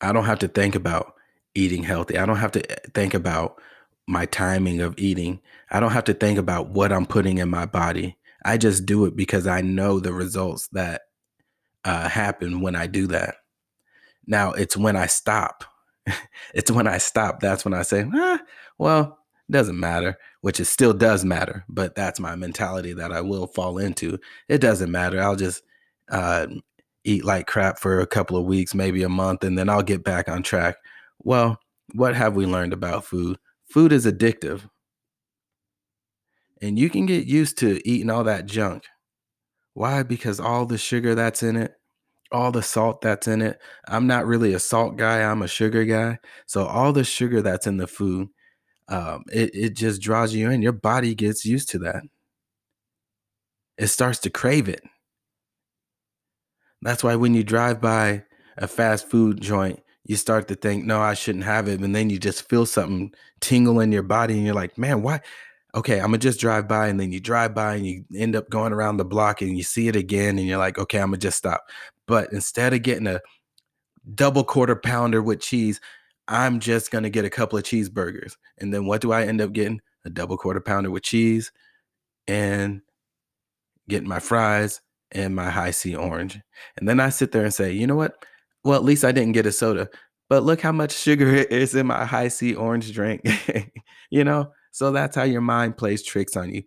I 0.02 0.12
don't 0.12 0.26
have 0.26 0.40
to 0.40 0.48
think 0.48 0.76
about 0.76 1.14
eating 1.56 1.84
healthy. 1.84 2.18
I 2.18 2.26
don't 2.26 2.38
have 2.38 2.52
to 2.54 2.72
eh, 2.72 2.76
think 2.94 3.14
about 3.14 3.62
my 4.08 4.26
timing 4.26 4.82
of 4.82 4.96
eating. 4.98 5.40
I 5.70 5.80
don't 5.80 5.92
have 5.92 6.04
to 6.06 6.14
think 6.14 6.38
about 6.38 6.70
what 6.70 6.92
I'm 6.92 7.06
putting 7.06 7.38
in 7.38 7.50
my 7.50 7.66
body. 7.66 8.18
I 8.44 8.58
just 8.58 8.86
do 8.86 9.06
it 9.06 9.16
because 9.16 9.48
I 9.48 9.62
know 9.62 10.00
the 10.00 10.14
results 10.14 10.68
that 10.70 11.02
uh, 11.86 12.10
happen 12.10 12.62
when 12.62 12.76
I 12.76 12.88
do 12.88 13.08
that. 13.08 13.36
Now, 14.28 14.52
it's 14.54 14.78
when 14.78 14.96
I 14.96 15.08
stop. 15.08 15.64
it's 16.54 16.72
when 16.72 16.88
I 16.88 16.98
stop. 16.98 17.40
That's 17.40 17.66
when 17.66 17.74
I 17.74 17.84
say, 17.84 18.06
ah, 18.14 18.40
well, 18.78 19.20
it 19.48 19.52
doesn't 19.52 19.80
matter, 19.80 20.18
which 20.42 20.60
it 20.60 20.66
still 20.66 20.94
does 20.94 21.26
matter, 21.26 21.66
but 21.70 21.96
that's 21.96 22.20
my 22.20 22.36
mentality 22.36 22.94
that 22.94 23.12
I 23.12 23.22
will 23.22 23.48
fall 23.48 23.78
into. 23.78 24.18
It 24.48 24.60
doesn't 24.60 24.92
matter. 24.92 25.22
I'll 25.22 25.36
just 25.36 25.64
uh, 26.10 26.48
eat 27.04 27.26
like 27.26 27.48
crap 27.48 27.80
for 27.80 28.00
a 28.00 28.08
couple 28.08 28.38
of 28.38 28.46
weeks, 28.46 28.74
maybe 28.74 29.04
a 29.04 29.10
month, 29.10 29.44
and 29.44 29.58
then 29.58 29.70
I'll 29.70 29.84
get 29.84 30.04
back 30.04 30.30
on 30.30 30.44
track. 30.44 30.76
Well, 31.20 31.60
what 31.94 32.16
have 32.16 32.36
we 32.36 32.46
learned 32.46 32.74
about 32.74 33.06
food? 33.06 33.38
Food 33.70 33.92
is 33.92 34.06
addictive. 34.06 34.70
And 36.62 36.78
you 36.78 36.90
can 36.90 37.06
get 37.06 37.26
used 37.26 37.58
to 37.60 37.82
eating 37.88 38.10
all 38.10 38.24
that 38.26 38.46
junk. 38.46 38.84
Why? 39.74 40.04
Because 40.04 40.40
all 40.40 40.66
the 40.66 40.78
sugar 40.78 41.16
that's 41.16 41.42
in 41.42 41.56
it, 41.56 41.74
all 42.32 42.52
the 42.52 42.64
salt 42.64 43.02
that's 43.02 43.28
in 43.28 43.42
it. 43.42 43.60
I'm 43.88 44.08
not 44.08 44.26
really 44.26 44.54
a 44.54 44.60
salt 44.60 44.98
guy, 44.98 45.22
I'm 45.24 45.42
a 45.42 45.48
sugar 45.48 45.86
guy. 45.86 46.20
So 46.46 46.66
all 46.66 46.94
the 46.94 47.04
sugar 47.04 47.42
that's 47.42 47.68
in 47.68 47.78
the 47.78 47.88
food, 47.88 48.30
um, 48.88 49.24
it, 49.32 49.52
it 49.54 49.76
just 49.76 50.02
draws 50.02 50.34
you 50.34 50.50
in. 50.50 50.62
Your 50.62 50.72
body 50.72 51.16
gets 51.16 51.46
used 51.46 51.70
to 51.70 51.80
that. 51.80 52.04
It 53.78 53.88
starts 53.88 54.20
to 54.20 54.30
crave 54.30 54.70
it. 54.70 54.84
That's 56.82 57.04
why 57.04 57.16
when 57.16 57.34
you 57.34 57.44
drive 57.44 57.80
by 57.80 58.24
a 58.58 58.68
fast 58.68 59.10
food 59.10 59.40
joint, 59.40 59.82
you 60.06 60.16
start 60.16 60.48
to 60.48 60.56
think, 60.56 60.86
no, 60.86 61.00
I 61.00 61.14
shouldn't 61.14 61.46
have 61.46 61.68
it. 61.68 61.80
And 61.80 61.96
then 61.96 62.10
you 62.10 62.20
just 62.20 62.50
feel 62.50 62.66
something 62.66 63.14
tingle 63.40 63.80
in 63.80 63.92
your 63.92 64.04
body 64.04 64.36
and 64.36 64.46
you're 64.46 64.56
like, 64.56 64.78
man, 64.78 65.04
why? 65.04 65.22
Okay, 65.74 66.00
I'm 66.00 66.08
gonna 66.08 66.18
just 66.18 66.40
drive 66.40 66.68
by. 66.68 66.88
And 66.88 67.00
then 67.00 67.12
you 67.12 67.20
drive 67.20 67.54
by 67.54 67.76
and 67.76 67.88
you 67.88 68.04
end 68.16 68.36
up 68.36 68.50
going 68.50 68.74
around 68.74 68.98
the 68.98 69.06
block 69.06 69.42
and 69.42 69.56
you 69.56 69.64
see 69.64 69.88
it 69.88 69.96
again 69.96 70.38
and 70.38 70.48
you're 70.48 70.58
like, 70.58 70.78
okay, 70.78 71.00
I'm 71.00 71.08
gonna 71.08 71.18
just 71.18 71.38
stop. 71.38 71.64
But 72.12 72.34
instead 72.34 72.74
of 72.74 72.82
getting 72.82 73.08
a 73.08 73.22
double 74.16 74.44
quarter 74.44 74.76
pounder 74.76 75.22
with 75.22 75.40
cheese, 75.40 75.80
I'm 76.28 76.60
just 76.60 76.92
gonna 76.92 77.10
get 77.10 77.24
a 77.24 77.30
couple 77.30 77.58
of 77.58 77.64
cheeseburgers. 77.64 78.36
And 78.58 78.74
then 78.74 78.86
what 78.86 79.00
do 79.00 79.14
I 79.14 79.24
end 79.24 79.40
up 79.40 79.54
getting? 79.54 79.80
A 80.04 80.10
double 80.10 80.36
quarter 80.36 80.60
pounder 80.60 80.92
with 80.92 81.04
cheese 81.04 81.54
and 82.28 82.82
getting 83.88 84.10
my 84.10 84.20
fries 84.20 84.82
and 85.14 85.34
my 85.34 85.50
Hi-C 85.50 85.96
orange. 85.96 86.38
And 86.76 86.90
then 86.90 87.00
I 87.00 87.08
sit 87.08 87.32
there 87.32 87.46
and 87.46 87.54
say, 87.54 87.72
you 87.72 87.88
know 87.88 87.96
what? 87.96 88.26
Well, 88.66 88.76
at 88.76 88.84
least 88.84 89.06
I 89.06 89.14
didn't 89.14 89.32
get 89.32 89.46
a 89.46 89.52
soda. 89.54 89.90
But 90.28 90.44
look 90.44 90.60
how 90.60 90.74
much 90.74 90.92
sugar 90.92 91.28
is 91.34 91.76
in 91.76 91.88
my 91.88 92.04
Hi-C 92.04 92.56
orange 92.56 92.92
drink. 92.92 93.26
you 94.10 94.26
know? 94.26 94.52
So 94.72 94.92
that's 94.92 95.16
how 95.16 95.24
your 95.24 95.40
mind 95.40 95.78
plays 95.78 96.04
tricks 96.04 96.36
on 96.36 96.54
you. 96.54 96.64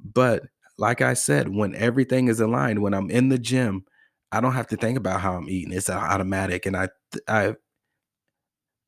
But 0.00 0.42
like 0.78 1.00
I 1.00 1.14
said, 1.14 1.54
when 1.54 1.76
everything 1.76 2.26
is 2.26 2.40
aligned, 2.40 2.82
when 2.82 2.92
I'm 2.92 3.08
in 3.08 3.28
the 3.28 3.38
gym, 3.38 3.84
I 4.32 4.40
don't 4.40 4.54
have 4.54 4.68
to 4.68 4.76
think 4.76 4.96
about 4.96 5.20
how 5.20 5.34
I'm 5.34 5.48
eating. 5.48 5.72
It's 5.72 5.90
automatic. 5.90 6.66
And 6.66 6.76
I 6.76 6.88
I 7.26 7.54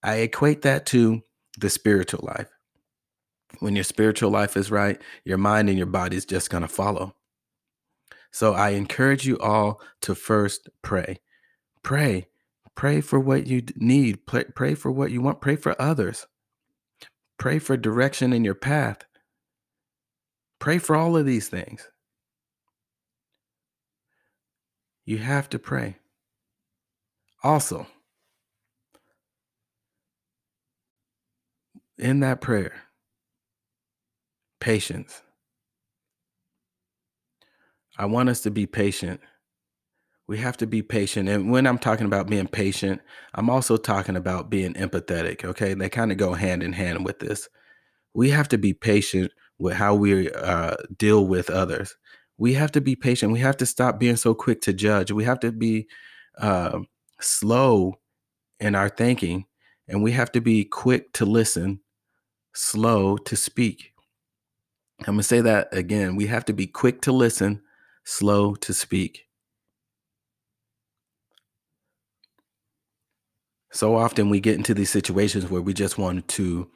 I 0.02 0.16
equate 0.16 0.62
that 0.62 0.86
to 0.86 1.22
the 1.58 1.70
spiritual 1.70 2.20
life. 2.22 2.48
When 3.60 3.74
your 3.74 3.84
spiritual 3.84 4.30
life 4.30 4.56
is 4.56 4.70
right, 4.70 5.00
your 5.24 5.38
mind 5.38 5.68
and 5.68 5.76
your 5.76 5.86
body 5.86 6.16
is 6.16 6.24
just 6.24 6.50
going 6.50 6.62
to 6.62 6.68
follow. 6.68 7.14
So 8.32 8.54
I 8.54 8.70
encourage 8.70 9.26
you 9.26 9.38
all 9.38 9.80
to 10.02 10.14
first 10.14 10.68
pray. 10.82 11.20
Pray. 11.82 12.28
Pray 12.74 13.02
for 13.02 13.20
what 13.20 13.46
you 13.46 13.62
need. 13.76 14.26
Pray, 14.26 14.44
pray 14.56 14.74
for 14.74 14.90
what 14.90 15.10
you 15.10 15.20
want. 15.20 15.42
Pray 15.42 15.56
for 15.56 15.80
others. 15.80 16.26
Pray 17.38 17.58
for 17.58 17.76
direction 17.76 18.32
in 18.32 18.44
your 18.44 18.54
path. 18.54 19.04
Pray 20.58 20.78
for 20.78 20.96
all 20.96 21.16
of 21.16 21.26
these 21.26 21.48
things. 21.48 21.86
You 25.04 25.18
have 25.18 25.48
to 25.50 25.58
pray. 25.58 25.96
Also, 27.42 27.86
in 31.98 32.20
that 32.20 32.40
prayer, 32.40 32.72
patience. 34.60 35.22
I 37.98 38.06
want 38.06 38.28
us 38.28 38.40
to 38.42 38.50
be 38.50 38.66
patient. 38.66 39.20
We 40.28 40.38
have 40.38 40.56
to 40.58 40.66
be 40.66 40.82
patient. 40.82 41.28
And 41.28 41.50
when 41.50 41.66
I'm 41.66 41.78
talking 41.78 42.06
about 42.06 42.28
being 42.28 42.46
patient, 42.46 43.02
I'm 43.34 43.50
also 43.50 43.76
talking 43.76 44.16
about 44.16 44.50
being 44.50 44.72
empathetic. 44.74 45.44
Okay. 45.44 45.74
They 45.74 45.88
kind 45.88 46.12
of 46.12 46.16
go 46.16 46.32
hand 46.32 46.62
in 46.62 46.72
hand 46.72 47.04
with 47.04 47.18
this. 47.18 47.48
We 48.14 48.30
have 48.30 48.48
to 48.48 48.58
be 48.58 48.72
patient 48.72 49.32
with 49.58 49.74
how 49.74 49.94
we 49.94 50.30
uh, 50.30 50.76
deal 50.96 51.26
with 51.26 51.50
others. 51.50 51.96
We 52.42 52.54
have 52.54 52.72
to 52.72 52.80
be 52.80 52.96
patient. 52.96 53.30
We 53.30 53.38
have 53.38 53.56
to 53.58 53.66
stop 53.66 54.00
being 54.00 54.16
so 54.16 54.34
quick 54.34 54.62
to 54.62 54.72
judge. 54.72 55.12
We 55.12 55.22
have 55.22 55.38
to 55.40 55.52
be 55.52 55.86
uh, 56.38 56.80
slow 57.20 58.00
in 58.58 58.74
our 58.74 58.88
thinking, 58.88 59.44
and 59.86 60.02
we 60.02 60.10
have 60.10 60.32
to 60.32 60.40
be 60.40 60.64
quick 60.64 61.12
to 61.12 61.24
listen, 61.24 61.78
slow 62.52 63.16
to 63.16 63.36
speak. 63.36 63.92
I'm 65.02 65.14
going 65.14 65.18
to 65.18 65.22
say 65.22 65.40
that 65.40 65.68
again. 65.70 66.16
We 66.16 66.26
have 66.26 66.44
to 66.46 66.52
be 66.52 66.66
quick 66.66 67.00
to 67.02 67.12
listen, 67.12 67.62
slow 68.02 68.56
to 68.56 68.74
speak. 68.74 69.28
So 73.70 73.94
often 73.94 74.30
we 74.30 74.40
get 74.40 74.56
into 74.56 74.74
these 74.74 74.90
situations 74.90 75.48
where 75.48 75.62
we 75.62 75.74
just 75.74 75.96
want 75.96 76.26
to 76.26 76.68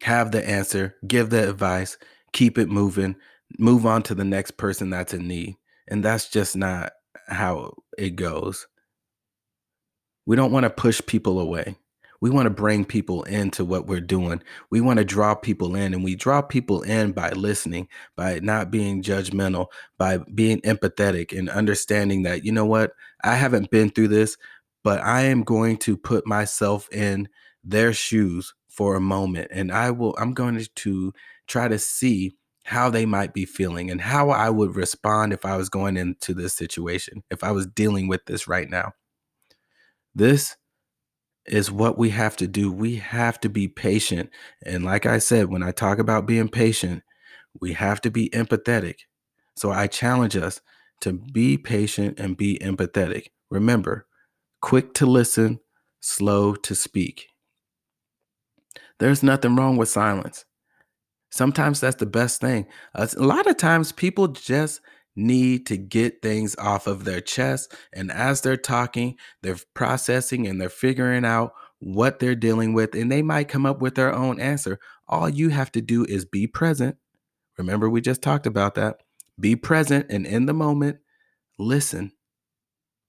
have 0.00 0.30
the 0.30 0.48
answer, 0.48 0.96
give 1.06 1.28
the 1.28 1.46
advice, 1.46 1.98
keep 2.32 2.56
it 2.56 2.70
moving, 2.70 3.16
move 3.58 3.86
on 3.86 4.02
to 4.04 4.14
the 4.14 4.24
next 4.24 4.52
person 4.52 4.90
that's 4.90 5.14
in 5.14 5.28
need. 5.28 5.56
And 5.88 6.04
that's 6.04 6.28
just 6.28 6.56
not 6.56 6.92
how 7.26 7.74
it 7.98 8.10
goes. 8.16 8.66
We 10.26 10.36
don't 10.36 10.52
want 10.52 10.64
to 10.64 10.70
push 10.70 11.00
people 11.06 11.40
away. 11.40 11.76
We 12.20 12.30
want 12.30 12.46
to 12.46 12.50
bring 12.50 12.84
people 12.84 13.24
into 13.24 13.64
what 13.64 13.88
we're 13.88 14.00
doing. 14.00 14.44
We 14.70 14.80
want 14.80 14.98
to 14.98 15.04
draw 15.04 15.34
people 15.34 15.74
in, 15.74 15.92
and 15.92 16.04
we 16.04 16.14
draw 16.14 16.40
people 16.40 16.82
in 16.82 17.10
by 17.10 17.30
listening, 17.30 17.88
by 18.14 18.38
not 18.38 18.70
being 18.70 19.02
judgmental, 19.02 19.66
by 19.98 20.18
being 20.32 20.60
empathetic 20.60 21.36
and 21.36 21.50
understanding 21.50 22.22
that, 22.22 22.44
you 22.44 22.52
know 22.52 22.64
what, 22.64 22.92
I 23.24 23.34
haven't 23.34 23.72
been 23.72 23.90
through 23.90 24.08
this, 24.08 24.36
but 24.84 25.00
I 25.00 25.22
am 25.22 25.42
going 25.42 25.78
to 25.78 25.96
put 25.96 26.24
myself 26.24 26.88
in 26.92 27.28
their 27.64 27.92
shoes 27.92 28.54
for 28.68 28.94
a 28.94 29.00
moment. 29.00 29.48
And 29.50 29.72
I 29.72 29.90
will, 29.90 30.14
I'm 30.16 30.32
going 30.32 30.64
to 30.76 31.12
try 31.48 31.66
to 31.66 31.78
see 31.78 32.36
how 32.64 32.90
they 32.90 33.04
might 33.06 33.34
be 33.34 33.44
feeling 33.44 33.90
and 33.90 34.00
how 34.00 34.30
I 34.30 34.50
would 34.50 34.76
respond 34.76 35.32
if 35.32 35.44
I 35.44 35.56
was 35.56 35.68
going 35.68 35.96
into 35.96 36.32
this 36.34 36.54
situation, 36.54 37.22
if 37.30 37.42
I 37.42 37.50
was 37.50 37.66
dealing 37.66 38.08
with 38.08 38.24
this 38.26 38.46
right 38.46 38.68
now. 38.68 38.92
This 40.14 40.56
is 41.46 41.72
what 41.72 41.98
we 41.98 42.10
have 42.10 42.36
to 42.36 42.46
do. 42.46 42.70
We 42.70 42.96
have 42.96 43.40
to 43.40 43.48
be 43.48 43.66
patient. 43.66 44.30
And 44.64 44.84
like 44.84 45.06
I 45.06 45.18
said, 45.18 45.50
when 45.50 45.62
I 45.62 45.72
talk 45.72 45.98
about 45.98 46.26
being 46.26 46.48
patient, 46.48 47.02
we 47.60 47.72
have 47.72 48.00
to 48.02 48.10
be 48.10 48.30
empathetic. 48.30 49.00
So 49.56 49.70
I 49.70 49.86
challenge 49.86 50.36
us 50.36 50.60
to 51.00 51.12
be 51.12 51.58
patient 51.58 52.18
and 52.18 52.36
be 52.36 52.58
empathetic. 52.58 53.28
Remember, 53.50 54.06
quick 54.60 54.94
to 54.94 55.06
listen, 55.06 55.60
slow 56.00 56.54
to 56.54 56.74
speak. 56.74 57.26
There's 58.98 59.22
nothing 59.22 59.56
wrong 59.56 59.76
with 59.76 59.88
silence. 59.88 60.44
Sometimes 61.32 61.80
that's 61.80 61.96
the 61.96 62.06
best 62.06 62.42
thing. 62.42 62.66
A 62.94 63.08
lot 63.16 63.46
of 63.46 63.56
times 63.56 63.90
people 63.90 64.28
just 64.28 64.82
need 65.16 65.66
to 65.66 65.78
get 65.78 66.20
things 66.20 66.54
off 66.56 66.86
of 66.86 67.04
their 67.04 67.22
chest. 67.22 67.74
And 67.92 68.12
as 68.12 68.42
they're 68.42 68.56
talking, 68.58 69.16
they're 69.40 69.56
processing 69.72 70.46
and 70.46 70.60
they're 70.60 70.68
figuring 70.68 71.24
out 71.24 71.54
what 71.78 72.18
they're 72.18 72.34
dealing 72.34 72.74
with. 72.74 72.94
And 72.94 73.10
they 73.10 73.22
might 73.22 73.48
come 73.48 73.64
up 73.64 73.80
with 73.80 73.94
their 73.94 74.12
own 74.12 74.40
answer. 74.40 74.78
All 75.08 75.26
you 75.26 75.48
have 75.48 75.72
to 75.72 75.80
do 75.80 76.04
is 76.04 76.26
be 76.26 76.46
present. 76.46 76.98
Remember, 77.56 77.88
we 77.88 78.02
just 78.02 78.20
talked 78.20 78.46
about 78.46 78.74
that. 78.74 79.00
Be 79.40 79.56
present 79.56 80.06
and 80.10 80.26
in 80.26 80.44
the 80.44 80.54
moment, 80.54 80.98
listen. 81.58 82.12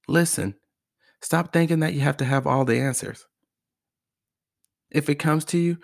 Listen. 0.08 0.56
Stop 1.22 1.52
thinking 1.52 1.82
that 1.82 1.94
you 1.94 2.02
have 2.02 2.18
to 2.18 2.26
have 2.26 2.48
all 2.48 2.64
the 2.64 2.80
answers. 2.80 3.26
If 4.92 5.10
it 5.10 5.16
comes 5.16 5.44
to 5.46 5.58
you, 5.58 5.78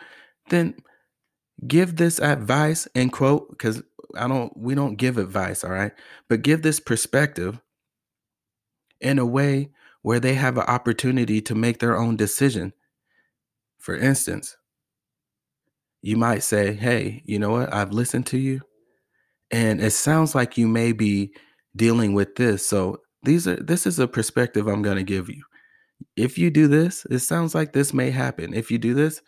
then 0.50 0.76
give 1.68 1.96
this 1.98 2.20
advice 2.20 2.88
and 2.96 3.12
quote 3.12 3.50
because 3.50 3.82
I 4.16 4.28
don't 4.28 4.56
we 4.58 4.76
don't 4.76 4.96
give 4.96 5.18
advice, 5.18 5.64
all 5.64 5.72
right? 5.72 5.92
But 6.28 6.42
give 6.42 6.62
this 6.62 6.80
perspective 6.80 7.60
in 9.02 9.20
a 9.20 9.26
way 9.26 9.70
where 10.02 10.20
they 10.20 10.34
have 10.36 10.58
an 10.58 10.64
opportunity 10.66 11.42
to 11.42 11.56
make 11.56 11.80
their 11.80 11.98
own 11.98 12.16
decision. 12.16 12.74
For 13.80 13.96
instance, 13.96 14.58
you 16.02 16.18
might 16.18 16.44
say, 16.44 16.74
"Hey, 16.74 17.22
you 17.26 17.40
know 17.40 17.52
what? 17.52 17.74
I've 17.74 17.92
listened 17.92 18.26
to 18.28 18.38
you 18.38 18.62
and 19.52 19.82
it 19.82 19.92
sounds 19.92 20.36
like 20.36 20.58
you 20.58 20.68
may 20.68 20.92
be 20.92 21.34
dealing 21.76 22.14
with 22.14 22.36
this. 22.36 22.68
So, 22.68 23.02
these 23.24 23.48
are 23.48 23.58
this 23.58 23.86
is 23.88 24.00
a 24.00 24.08
perspective 24.08 24.68
I'm 24.68 24.82
going 24.82 24.98
to 24.98 25.04
give 25.04 25.30
you. 25.30 25.44
If 26.18 26.38
you 26.38 26.50
do 26.52 26.68
this, 26.68 27.06
it 27.10 27.20
sounds 27.20 27.56
like 27.56 27.74
this 27.74 27.94
may 27.94 28.12
happen. 28.12 28.54
If 28.54 28.72
you 28.72 28.78
do 28.80 28.94
this, 28.94 29.22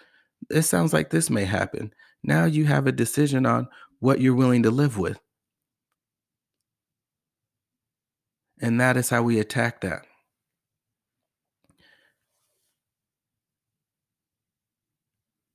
it 0.51 0.63
sounds 0.63 0.93
like 0.93 1.09
this 1.11 1.29
may 1.29 1.45
happen. 1.45 1.93
Now 2.23 2.45
you 2.45 2.65
have 2.65 2.87
a 2.87 2.91
decision 2.91 3.45
on 3.45 3.67
what 3.99 4.21
you're 4.21 4.35
willing 4.35 4.63
to 4.63 4.71
live 4.71 4.97
with. 4.97 5.19
And 8.61 8.79
that 8.79 8.95
is 8.97 9.09
how 9.09 9.23
we 9.23 9.39
attack 9.39 9.81
that. 9.81 10.05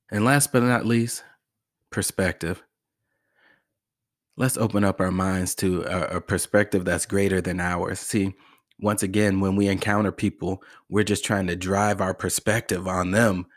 And 0.09 0.25
last 0.25 0.51
but 0.51 0.63
not 0.63 0.85
least, 0.85 1.23
perspective. 1.91 2.63
Let's 4.37 4.57
open 4.57 4.83
up 4.83 5.01
our 5.01 5.11
minds 5.11 5.55
to 5.55 5.83
a, 5.83 6.17
a 6.17 6.21
perspective 6.21 6.85
that's 6.85 7.05
greater 7.05 7.41
than 7.41 7.59
ours. 7.59 7.99
See, 7.99 8.35
once 8.79 9.03
again, 9.03 9.39
when 9.39 9.55
we 9.55 9.67
encounter 9.67 10.11
people, 10.11 10.61
we're 10.89 11.03
just 11.03 11.25
trying 11.25 11.47
to 11.47 11.55
drive 11.55 11.99
our 11.99 12.13
perspective 12.13 12.87
on 12.87 13.11
them. 13.11 13.47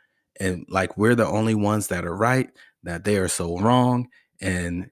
And 0.41 0.65
like 0.69 0.97
we're 0.97 1.15
the 1.15 1.27
only 1.27 1.55
ones 1.55 1.89
that 1.89 2.07
are 2.07 2.17
right, 2.17 2.51
that 2.83 3.05
they 3.05 3.17
are 3.17 3.29
so 3.29 3.59
wrong. 3.59 4.09
And 4.41 4.91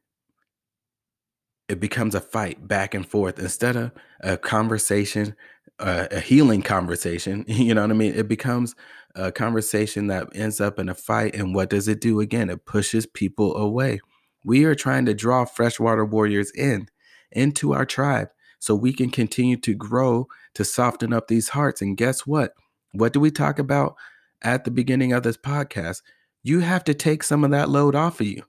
it 1.68 1.80
becomes 1.80 2.14
a 2.14 2.20
fight 2.20 2.66
back 2.66 2.94
and 2.94 3.06
forth 3.06 3.38
instead 3.38 3.76
of 3.76 3.92
a 4.20 4.36
conversation, 4.36 5.34
uh, 5.78 6.06
a 6.10 6.20
healing 6.20 6.62
conversation. 6.62 7.44
You 7.48 7.74
know 7.74 7.82
what 7.82 7.90
I 7.90 7.94
mean? 7.94 8.14
It 8.14 8.28
becomes 8.28 8.74
a 9.14 9.32
conversation 9.32 10.06
that 10.06 10.28
ends 10.34 10.60
up 10.60 10.78
in 10.78 10.88
a 10.88 10.94
fight. 10.94 11.34
And 11.34 11.54
what 11.54 11.70
does 11.70 11.88
it 11.88 12.00
do 12.00 12.20
again? 12.20 12.50
It 12.50 12.64
pushes 12.64 13.06
people 13.06 13.56
away. 13.56 14.00
We 14.44 14.64
are 14.64 14.74
trying 14.74 15.06
to 15.06 15.14
draw 15.14 15.44
freshwater 15.44 16.04
warriors 16.04 16.50
in 16.52 16.88
into 17.32 17.74
our 17.74 17.84
tribe 17.84 18.28
so 18.58 18.74
we 18.74 18.92
can 18.92 19.10
continue 19.10 19.56
to 19.58 19.74
grow 19.74 20.26
to 20.54 20.64
soften 20.64 21.12
up 21.12 21.28
these 21.28 21.50
hearts. 21.50 21.82
And 21.82 21.96
guess 21.96 22.26
what? 22.26 22.52
What 22.92 23.12
do 23.12 23.20
we 23.20 23.30
talk 23.30 23.58
about 23.58 23.96
at 24.42 24.64
the 24.64 24.70
beginning 24.70 25.12
of 25.12 25.22
this 25.22 25.36
podcast? 25.36 26.02
You 26.48 26.60
have 26.60 26.82
to 26.84 26.94
take 26.94 27.22
some 27.22 27.44
of 27.44 27.50
that 27.50 27.68
load 27.68 27.94
off 27.94 28.22
of 28.22 28.26
you. 28.26 28.42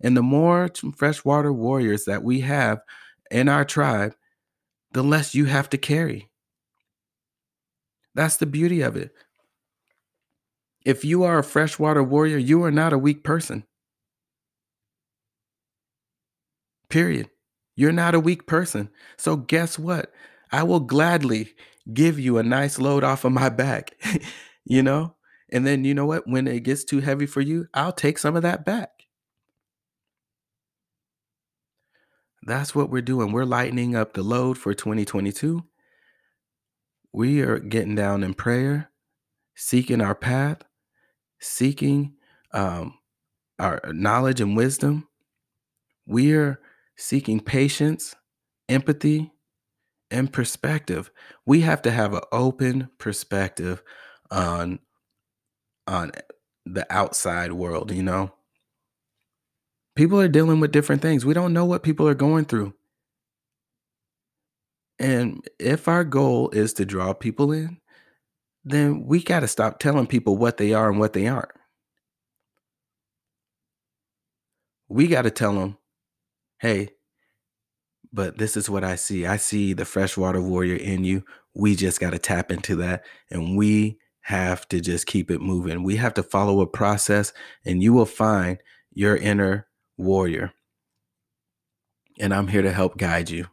And 0.00 0.16
the 0.16 0.22
more 0.22 0.70
freshwater 0.96 1.52
warriors 1.52 2.04
that 2.04 2.22
we 2.22 2.42
have 2.42 2.78
in 3.28 3.48
our 3.48 3.64
tribe, 3.64 4.14
the 4.92 5.02
less 5.02 5.34
you 5.34 5.46
have 5.46 5.68
to 5.70 5.76
carry. 5.76 6.30
That's 8.14 8.36
the 8.36 8.46
beauty 8.46 8.82
of 8.82 8.96
it. 8.96 9.12
If 10.86 11.04
you 11.04 11.24
are 11.24 11.40
a 11.40 11.42
freshwater 11.42 12.04
warrior, 12.04 12.38
you 12.38 12.62
are 12.62 12.70
not 12.70 12.92
a 12.92 12.98
weak 12.98 13.24
person. 13.24 13.64
Period. 16.88 17.30
You're 17.74 17.90
not 17.90 18.14
a 18.14 18.20
weak 18.20 18.46
person. 18.46 18.90
So, 19.16 19.34
guess 19.34 19.76
what? 19.76 20.12
I 20.52 20.62
will 20.62 20.78
gladly 20.78 21.54
give 21.92 22.16
you 22.20 22.38
a 22.38 22.44
nice 22.44 22.78
load 22.78 23.02
off 23.02 23.24
of 23.24 23.32
my 23.32 23.48
back, 23.48 23.96
you 24.64 24.84
know? 24.84 25.16
And 25.54 25.64
then, 25.64 25.84
you 25.84 25.94
know 25.94 26.04
what? 26.04 26.26
When 26.26 26.48
it 26.48 26.64
gets 26.64 26.82
too 26.82 26.98
heavy 26.98 27.26
for 27.26 27.40
you, 27.40 27.68
I'll 27.72 27.92
take 27.92 28.18
some 28.18 28.34
of 28.34 28.42
that 28.42 28.64
back. 28.64 28.90
That's 32.42 32.74
what 32.74 32.90
we're 32.90 33.02
doing. 33.02 33.30
We're 33.30 33.44
lightening 33.44 33.94
up 33.94 34.14
the 34.14 34.24
load 34.24 34.58
for 34.58 34.74
2022. 34.74 35.62
We 37.12 37.40
are 37.42 37.60
getting 37.60 37.94
down 37.94 38.24
in 38.24 38.34
prayer, 38.34 38.90
seeking 39.54 40.00
our 40.00 40.16
path, 40.16 40.62
seeking 41.38 42.14
um, 42.52 42.98
our 43.60 43.80
knowledge 43.92 44.40
and 44.40 44.56
wisdom. 44.56 45.06
We 46.04 46.34
are 46.34 46.60
seeking 46.96 47.38
patience, 47.38 48.16
empathy, 48.68 49.30
and 50.10 50.32
perspective. 50.32 51.12
We 51.46 51.60
have 51.60 51.80
to 51.82 51.92
have 51.92 52.12
an 52.12 52.22
open 52.32 52.88
perspective 52.98 53.84
on 54.32 54.80
on 55.86 56.12
the 56.64 56.86
outside 56.90 57.52
world, 57.52 57.90
you 57.90 58.02
know. 58.02 58.32
People 59.96 60.20
are 60.20 60.28
dealing 60.28 60.60
with 60.60 60.72
different 60.72 61.02
things. 61.02 61.24
We 61.24 61.34
don't 61.34 61.52
know 61.52 61.64
what 61.64 61.82
people 61.82 62.08
are 62.08 62.14
going 62.14 62.46
through. 62.46 62.74
And 64.98 65.46
if 65.58 65.88
our 65.88 66.04
goal 66.04 66.50
is 66.50 66.72
to 66.74 66.84
draw 66.84 67.12
people 67.12 67.52
in, 67.52 67.78
then 68.64 69.04
we 69.06 69.22
got 69.22 69.40
to 69.40 69.48
stop 69.48 69.78
telling 69.78 70.06
people 70.06 70.36
what 70.36 70.56
they 70.56 70.72
are 70.72 70.90
and 70.90 70.98
what 70.98 71.12
they 71.12 71.26
aren't. 71.28 71.52
We 74.88 75.06
got 75.06 75.22
to 75.22 75.30
tell 75.30 75.54
them, 75.54 75.76
hey, 76.58 76.90
but 78.12 78.38
this 78.38 78.56
is 78.56 78.70
what 78.70 78.84
I 78.84 78.94
see. 78.96 79.26
I 79.26 79.36
see 79.36 79.72
the 79.72 79.84
freshwater 79.84 80.40
warrior 80.40 80.76
in 80.76 81.04
you. 81.04 81.24
We 81.54 81.74
just 81.74 82.00
got 82.00 82.10
to 82.10 82.18
tap 82.18 82.50
into 82.50 82.76
that 82.76 83.04
and 83.30 83.56
we 83.56 83.98
have 84.24 84.66
to 84.68 84.80
just 84.80 85.06
keep 85.06 85.30
it 85.30 85.40
moving. 85.40 85.82
We 85.82 85.96
have 85.96 86.14
to 86.14 86.22
follow 86.22 86.60
a 86.60 86.66
process 86.66 87.34
and 87.64 87.82
you 87.82 87.92
will 87.92 88.06
find 88.06 88.58
your 88.90 89.16
inner 89.16 89.66
warrior. 89.98 90.52
And 92.18 92.32
I'm 92.32 92.48
here 92.48 92.62
to 92.62 92.72
help 92.72 92.96
guide 92.96 93.28
you. 93.28 93.48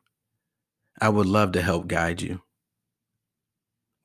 I 1.01 1.09
would 1.09 1.25
love 1.25 1.51
to 1.53 1.61
help 1.61 1.87
guide 1.87 2.21
you. 2.21 2.41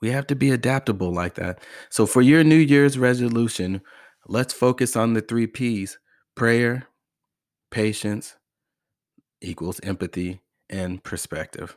We 0.01 0.11
have 0.11 0.27
to 0.27 0.35
be 0.35 0.51
adaptable 0.51 1.13
like 1.13 1.35
that. 1.37 1.61
So, 1.89 2.05
for 2.05 2.21
your 2.21 2.43
New 2.43 2.57
Year's 2.57 2.99
resolution, 2.99 3.81
let's 4.27 4.53
focus 4.53 4.97
on 4.97 5.15
the 5.15 5.21
three 5.21 5.47
P's 5.47 5.99
prayer, 6.35 6.89
patience 7.71 8.37
equals 9.41 9.81
empathy, 9.83 10.41
and 10.69 11.03
perspective. 11.05 11.77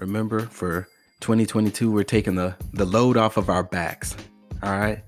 Remember, 0.00 0.40
for 0.46 0.88
2022, 1.20 1.90
we're 1.90 2.04
taking 2.04 2.34
the, 2.34 2.56
the 2.72 2.86
load 2.86 3.18
off 3.18 3.36
of 3.36 3.50
our 3.50 3.62
backs. 3.62 4.16
All 4.62 4.72
right. 4.72 5.04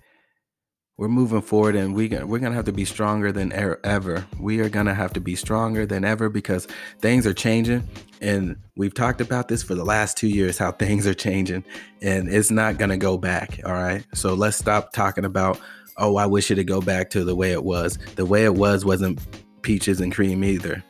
We're 0.99 1.09
moving 1.09 1.41
forward 1.41 1.75
and 1.75 1.95
we, 1.95 2.09
we're 2.09 2.39
going 2.39 2.53
to 2.53 2.57
have 2.57 2.67
to 2.67 2.73
be 2.73 2.85
stronger 2.85 3.33
than 3.33 3.53
ever. 3.53 4.27
We 4.39 4.61
are 4.61 4.69
going 4.69 4.87
to 4.87 4.95
have 4.95 5.15
to 5.15 5.21
be 5.21 5.35
stronger 5.35 5.87
than 5.87 6.05
ever 6.05 6.29
because 6.29 6.69
things 7.01 7.27
are 7.27 7.33
changing. 7.33 7.89
And 8.21 8.57
we've 8.77 8.93
talked 8.93 9.23
about 9.23 9.49
this 9.49 9.63
for 9.63 9.75
the 9.75 9.85
last 9.85 10.19
two 10.19 10.29
years 10.29 10.59
how 10.59 10.73
things 10.73 11.07
are 11.07 11.15
changing 11.15 11.65
and 12.03 12.29
it's 12.29 12.51
not 12.51 12.77
going 12.77 12.91
to 12.91 12.99
go 12.99 13.17
back. 13.17 13.61
All 13.65 13.73
right. 13.73 14.05
So 14.13 14.35
let's 14.35 14.59
stop 14.59 14.93
talking 14.93 15.25
about, 15.25 15.59
oh, 15.97 16.17
I 16.17 16.27
wish 16.27 16.51
it'd 16.51 16.67
go 16.67 16.83
back 16.83 17.09
to 17.11 17.25
the 17.25 17.35
way 17.35 17.53
it 17.53 17.65
was. 17.65 17.97
The 18.17 18.27
way 18.27 18.45
it 18.45 18.55
was 18.55 18.85
wasn't 18.85 19.21
peaches 19.63 20.03
and 20.03 20.15
cream 20.15 20.45
either. 20.45 20.85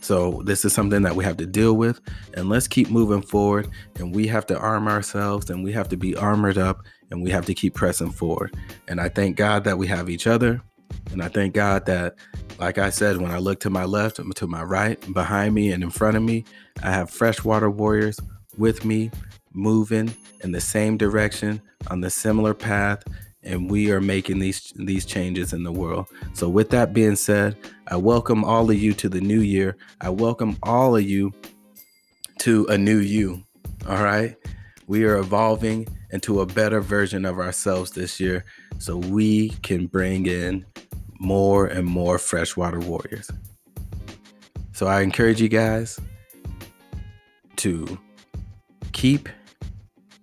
So 0.00 0.42
this 0.44 0.64
is 0.64 0.72
something 0.72 1.02
that 1.02 1.14
we 1.14 1.24
have 1.24 1.36
to 1.38 1.46
deal 1.46 1.74
with 1.74 2.00
and 2.34 2.48
let's 2.48 2.66
keep 2.66 2.90
moving 2.90 3.22
forward 3.22 3.68
and 3.96 4.14
we 4.14 4.26
have 4.28 4.46
to 4.46 4.58
arm 4.58 4.88
ourselves 4.88 5.50
and 5.50 5.62
we 5.62 5.72
have 5.72 5.88
to 5.90 5.96
be 5.96 6.16
armored 6.16 6.58
up 6.58 6.82
and 7.10 7.22
we 7.22 7.30
have 7.30 7.46
to 7.46 7.54
keep 7.54 7.74
pressing 7.74 8.10
forward. 8.10 8.54
And 8.88 9.00
I 9.00 9.08
thank 9.08 9.36
God 9.36 9.64
that 9.64 9.78
we 9.78 9.86
have 9.88 10.08
each 10.08 10.26
other 10.26 10.62
and 11.12 11.22
I 11.22 11.28
thank 11.28 11.54
God 11.54 11.86
that 11.86 12.16
like 12.58 12.78
I 12.78 12.90
said 12.90 13.18
when 13.18 13.30
I 13.30 13.38
look 13.38 13.60
to 13.60 13.70
my 13.70 13.84
left, 13.84 14.20
to 14.36 14.46
my 14.46 14.62
right, 14.62 15.00
behind 15.14 15.54
me 15.54 15.72
and 15.72 15.82
in 15.82 15.90
front 15.90 16.16
of 16.16 16.22
me, 16.22 16.44
I 16.82 16.90
have 16.90 17.10
freshwater 17.10 17.70
warriors 17.70 18.18
with 18.58 18.84
me 18.84 19.10
moving 19.52 20.14
in 20.42 20.52
the 20.52 20.60
same 20.60 20.96
direction 20.96 21.60
on 21.88 22.00
the 22.00 22.10
similar 22.10 22.54
path 22.54 23.02
and 23.42 23.70
we 23.70 23.90
are 23.90 24.00
making 24.00 24.38
these 24.38 24.72
these 24.76 25.04
changes 25.04 25.52
in 25.52 25.62
the 25.62 25.72
world. 25.72 26.06
So 26.34 26.48
with 26.48 26.70
that 26.70 26.92
being 26.92 27.16
said, 27.16 27.56
I 27.88 27.96
welcome 27.96 28.44
all 28.44 28.70
of 28.70 28.76
you 28.76 28.92
to 28.94 29.08
the 29.08 29.20
new 29.20 29.40
year. 29.40 29.76
I 30.00 30.10
welcome 30.10 30.58
all 30.62 30.96
of 30.96 31.02
you 31.02 31.32
to 32.40 32.66
a 32.66 32.78
new 32.78 32.98
you. 32.98 33.44
All 33.88 34.02
right? 34.02 34.36
We 34.86 35.04
are 35.04 35.18
evolving 35.18 35.86
into 36.10 36.40
a 36.40 36.46
better 36.46 36.80
version 36.80 37.24
of 37.24 37.38
ourselves 37.38 37.92
this 37.92 38.18
year 38.18 38.44
so 38.78 38.96
we 38.96 39.50
can 39.62 39.86
bring 39.86 40.26
in 40.26 40.66
more 41.20 41.66
and 41.66 41.86
more 41.86 42.18
freshwater 42.18 42.80
warriors. 42.80 43.30
So 44.72 44.86
I 44.86 45.02
encourage 45.02 45.40
you 45.40 45.48
guys 45.48 46.00
to 47.56 47.98
keep 48.92 49.28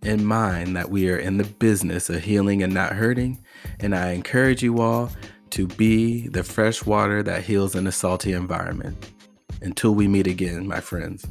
in 0.04 0.26
mind 0.26 0.76
that 0.76 0.90
we 0.90 1.10
are 1.10 1.18
in 1.18 1.38
the 1.38 1.44
business 1.44 2.10
of 2.10 2.24
healing 2.24 2.64
and 2.64 2.74
not 2.74 2.94
hurting. 2.94 3.44
And 3.80 3.96
I 3.96 4.12
encourage 4.12 4.64
you 4.64 4.82
all 4.82 5.12
to 5.52 5.68
be 5.68 6.28
the 6.28 6.44
fresh 6.44 6.86
water 6.86 7.24
that 7.24 7.44
heals 7.44 7.76
in 7.76 7.88
a 7.88 7.92
salty 7.92 8.34
environment. 8.34 9.12
Until 9.62 9.96
we 9.96 10.08
meet 10.08 10.28
again, 10.28 10.68
my 10.68 10.80
friends. 10.80 11.26